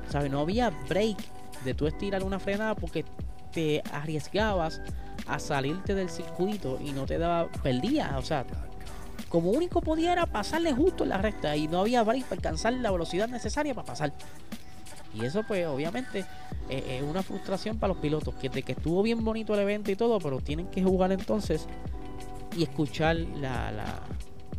¿Sabes? 0.09 0.31
No 0.31 0.39
había 0.41 0.71
break 0.89 1.17
de 1.63 1.73
tú 1.73 1.87
estirar 1.87 2.23
una 2.23 2.39
frenada 2.39 2.75
porque 2.75 3.05
te 3.51 3.81
arriesgabas 3.91 4.81
a 5.27 5.39
salirte 5.39 5.95
del 5.95 6.09
circuito 6.09 6.79
y 6.83 6.91
no 6.91 7.05
te 7.05 7.17
daba, 7.17 7.49
perdía, 7.61 8.17
o 8.17 8.21
sea, 8.21 8.45
como 9.29 9.51
único 9.51 9.81
podía 9.81 10.11
era 10.11 10.25
pasarle 10.25 10.73
justo 10.73 11.03
en 11.03 11.09
la 11.09 11.17
recta 11.17 11.55
y 11.55 11.67
no 11.67 11.79
había 11.81 12.03
break 12.03 12.23
para 12.23 12.35
alcanzar 12.35 12.73
la 12.73 12.91
velocidad 12.91 13.27
necesaria 13.27 13.73
para 13.73 13.87
pasar. 13.87 14.13
Y 15.13 15.25
eso 15.25 15.43
pues 15.47 15.65
obviamente 15.67 16.25
eh, 16.69 16.99
es 16.99 17.03
una 17.03 17.23
frustración 17.23 17.77
para 17.77 17.93
los 17.93 18.01
pilotos, 18.01 18.33
que 18.35 18.49
de 18.49 18.63
que 18.63 18.73
estuvo 18.73 19.01
bien 19.03 19.23
bonito 19.23 19.53
el 19.53 19.61
evento 19.61 19.91
y 19.91 19.95
todo, 19.95 20.19
pero 20.19 20.39
tienen 20.39 20.67
que 20.67 20.83
jugar 20.83 21.11
entonces 21.11 21.67
y 22.57 22.63
escuchar 22.63 23.15
la, 23.15 23.71
la, 23.71 24.01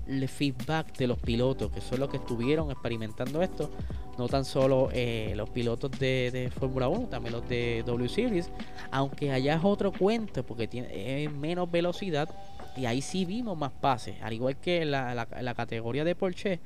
el 0.07 0.29
feedback 0.29 0.97
de 0.97 1.07
los 1.07 1.19
pilotos, 1.19 1.71
que 1.73 1.81
son 1.81 2.01
los 2.01 2.09
que 2.09 2.19
estuvieron 2.19 2.71
experimentando 2.71 3.43
esto, 3.43 3.71
no 4.19 4.29
tan 4.29 4.45
solo 4.45 4.91
eh, 4.93 5.33
los 5.37 5.51
pilotos 5.51 5.91
de, 5.93 6.31
de 6.33 6.51
Fórmula 6.51 6.89
1, 6.89 7.09
también 7.09 7.35
los 7.35 7.49
de 7.49 7.83
W 7.87 8.09
Series, 8.09 8.51
aunque 8.91 9.33
allá 9.33 9.55
es 9.55 9.65
otro 9.65 9.93
cuento 9.93 10.45
porque 10.45 10.69
tiene 10.69 11.29
menos 11.29 11.71
velocidad 11.71 12.29
y 12.77 12.87
ahí 12.87 13.01
sí 13.01 13.25
vimos 13.25 13.57
más 13.57 13.73
pases, 13.73 14.17
al 14.23 14.33
igual 14.33 14.57
que 14.57 14.85
la, 14.85 15.15
la, 15.15 15.55
categoría 15.55 16.05
de 16.05 16.15
Porsche, 16.15 16.61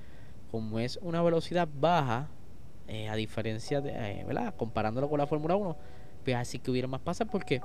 como 0.51 0.79
es 0.79 0.99
una 1.03 1.23
velocidad 1.23 1.69
baja, 1.81 2.29
eh, 2.89 3.09
a 3.09 3.15
diferencia 3.15 3.81
de, 3.81 3.91
eh, 3.91 4.25
¿verdad? 4.27 4.55
Comparándolo 4.57 5.09
con 5.09 5.19
la 5.19 5.27
Fórmula 5.27 5.57
1, 5.57 5.77
pues 6.25 6.37
así 6.37 6.59
que 6.59 6.71
hubiera 6.71 6.89
más 6.89 7.01
pases 7.01 7.27
porque 7.31 7.61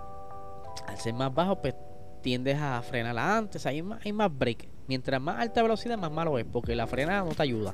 al 0.87 0.97
ser 0.97 1.13
más 1.13 1.33
bajo, 1.33 1.61
pues 1.61 1.75
tiendes 2.21 2.57
a 2.59 2.81
frenarla 2.81 3.37
antes, 3.37 3.65
hay 3.65 3.81
más, 3.81 4.05
hay 4.05 4.13
más 4.13 4.35
break. 4.35 4.67
Mientras 4.87 5.21
más 5.21 5.39
alta 5.39 5.61
velocidad, 5.61 5.97
más 5.97 6.11
malo 6.11 6.37
es, 6.37 6.45
porque 6.45 6.75
la 6.75 6.87
frenada 6.87 7.23
no 7.23 7.31
te 7.31 7.43
ayuda. 7.43 7.73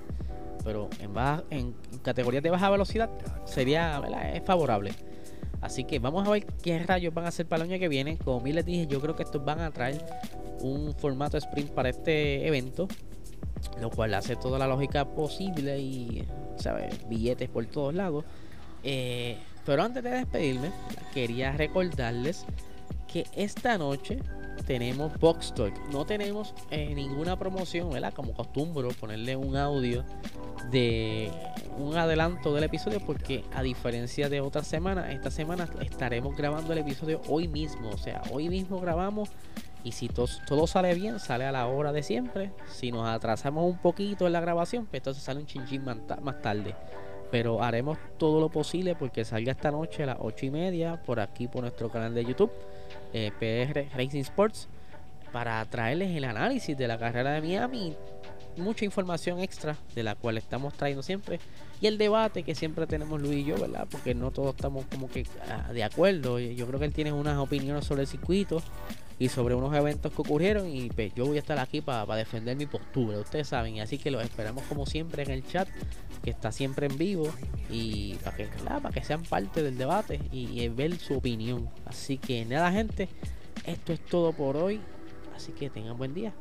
Pero 0.63 0.89
en, 0.99 1.13
baja, 1.13 1.43
en 1.49 1.73
categorías 2.03 2.43
de 2.43 2.49
baja 2.49 2.69
velocidad 2.69 3.09
sería 3.45 4.01
es 4.33 4.43
favorable. 4.43 4.91
Así 5.61 5.83
que 5.83 5.99
vamos 5.99 6.27
a 6.27 6.31
ver 6.31 6.45
qué 6.61 6.79
rayos 6.79 7.13
van 7.13 7.25
a 7.25 7.29
hacer 7.29 7.45
para 7.45 7.63
el 7.63 7.71
año 7.71 7.79
que 7.79 7.87
viene. 7.87 8.17
Como 8.17 8.41
bien 8.41 8.55
les 8.55 8.65
dije, 8.65 8.87
yo 8.87 9.01
creo 9.01 9.15
que 9.15 9.23
estos 9.23 9.43
van 9.43 9.59
a 9.59 9.71
traer 9.71 10.05
un 10.61 10.93
formato 10.93 11.37
sprint 11.37 11.71
para 11.71 11.89
este 11.89 12.47
evento. 12.47 12.87
Lo 13.81 13.89
cual 13.89 14.13
hace 14.13 14.35
toda 14.35 14.57
la 14.59 14.67
lógica 14.67 15.05
posible 15.05 15.79
y, 15.79 16.25
¿sabes? 16.59 17.07
Billetes 17.09 17.49
por 17.49 17.65
todos 17.65 17.93
lados. 17.93 18.25
Eh, 18.83 19.37
pero 19.65 19.83
antes 19.83 20.03
de 20.03 20.11
despedirme, 20.11 20.71
quería 21.13 21.51
recordarles 21.51 22.45
que 23.07 23.25
esta 23.35 23.77
noche 23.77 24.19
tenemos 24.65 25.17
Box 25.19 25.53
Talk. 25.55 25.73
No 25.91 26.05
tenemos 26.05 26.53
eh, 26.71 26.93
ninguna 26.93 27.37
promoción, 27.37 27.89
¿verdad? 27.89 28.13
Como 28.13 28.33
costumbro, 28.33 28.89
ponerle 28.89 29.35
un 29.35 29.55
audio 29.57 30.03
de 30.71 31.31
un 31.77 31.95
adelanto 31.95 32.53
del 32.53 32.65
episodio 32.65 32.99
porque 32.99 33.43
a 33.53 33.63
diferencia 33.63 34.29
de 34.29 34.41
otras 34.41 34.67
semanas, 34.67 35.09
esta 35.11 35.31
semana 35.31 35.67
estaremos 35.81 36.35
grabando 36.35 36.73
el 36.73 36.79
episodio 36.79 37.21
hoy 37.27 37.47
mismo. 37.47 37.89
O 37.89 37.97
sea, 37.97 38.21
hoy 38.31 38.49
mismo 38.49 38.79
grabamos 38.79 39.29
y 39.83 39.93
si 39.93 40.09
todo, 40.09 40.67
sale 40.67 40.93
bien, 40.93 41.19
sale 41.19 41.45
a 41.45 41.51
la 41.51 41.67
hora 41.67 41.91
de 41.91 42.03
siempre. 42.03 42.51
Si 42.67 42.91
nos 42.91 43.07
atrasamos 43.07 43.65
un 43.65 43.77
poquito 43.77 44.27
en 44.27 44.33
la 44.33 44.41
grabación, 44.41 44.85
pues 44.85 44.99
entonces 44.99 45.23
sale 45.23 45.39
un 45.39 45.45
chinchín 45.45 45.83
más 45.83 46.41
tarde. 46.41 46.75
Pero 47.31 47.63
haremos 47.63 47.97
todo 48.17 48.39
lo 48.41 48.49
posible 48.49 48.95
porque 48.95 49.23
salga 49.23 49.51
esta 49.51 49.71
noche 49.71 50.03
a 50.03 50.07
las 50.07 50.17
8 50.19 50.47
y 50.47 50.51
media 50.51 51.01
por 51.03 51.19
aquí 51.19 51.47
por 51.47 51.61
nuestro 51.61 51.89
canal 51.89 52.13
de 52.13 52.25
YouTube, 52.25 52.51
eh, 53.13 53.31
PR 53.39 53.87
Racing 53.95 54.21
Sports, 54.21 54.67
para 55.31 55.63
traerles 55.65 56.15
el 56.15 56.25
análisis 56.25 56.75
de 56.75 56.87
la 56.87 56.97
carrera 56.97 57.31
de 57.31 57.41
Miami. 57.41 57.95
Mucha 58.57 58.83
información 58.83 59.39
extra 59.39 59.77
de 59.95 60.03
la 60.03 60.15
cual 60.15 60.37
estamos 60.37 60.73
trayendo 60.73 61.03
siempre. 61.03 61.39
Y 61.79 61.87
el 61.87 61.97
debate 61.97 62.43
que 62.43 62.55
siempre 62.55 62.87
tenemos 62.87 63.21
Luis 63.21 63.37
y 63.37 63.43
yo, 63.45 63.57
¿verdad? 63.57 63.87
Porque 63.89 64.13
no 64.13 64.31
todos 64.31 64.55
estamos 64.55 64.85
como 64.87 65.07
que 65.07 65.25
ah, 65.49 65.71
de 65.71 65.83
acuerdo. 65.83 66.39
Yo 66.39 66.67
creo 66.67 66.79
que 66.79 66.85
él 66.85 66.93
tiene 66.93 67.13
unas 67.13 67.37
opiniones 67.37 67.85
sobre 67.85 68.01
el 68.01 68.07
circuito. 68.07 68.61
Y 69.19 69.27
sobre 69.27 69.53
unos 69.53 69.75
eventos 69.75 70.13
que 70.13 70.21
ocurrieron 70.21 70.67
y 70.69 70.89
pues 70.89 71.13
yo 71.13 71.25
voy 71.25 71.35
a 71.35 71.41
estar 71.41 71.59
aquí 71.59 71.81
para 71.81 72.15
defender 72.15 72.55
mi 72.55 72.65
postura, 72.65 73.19
ustedes 73.19 73.49
saben, 73.49 73.81
así 73.81 73.97
que 73.97 74.09
los 74.09 74.23
esperamos 74.23 74.63
como 74.63 74.85
siempre 74.85 75.23
en 75.23 75.31
el 75.31 75.45
chat 75.45 75.67
que 76.23 76.29
está 76.29 76.51
siempre 76.51 76.87
en 76.87 76.97
vivo 76.97 77.29
y 77.69 78.15
para 78.23 78.37
que, 78.37 78.45
para 78.63 78.89
que 78.91 79.03
sean 79.03 79.23
parte 79.23 79.61
del 79.61 79.77
debate 79.77 80.21
y, 80.31 80.61
y 80.61 80.67
ver 80.69 80.97
su 80.97 81.15
opinión. 81.15 81.69
Así 81.85 82.17
que 82.17 82.45
nada 82.45 82.71
gente, 82.71 83.09
esto 83.65 83.93
es 83.93 83.99
todo 84.05 84.33
por 84.33 84.57
hoy, 84.57 84.79
así 85.35 85.51
que 85.51 85.69
tengan 85.69 85.97
buen 85.97 86.13
día. 86.13 86.33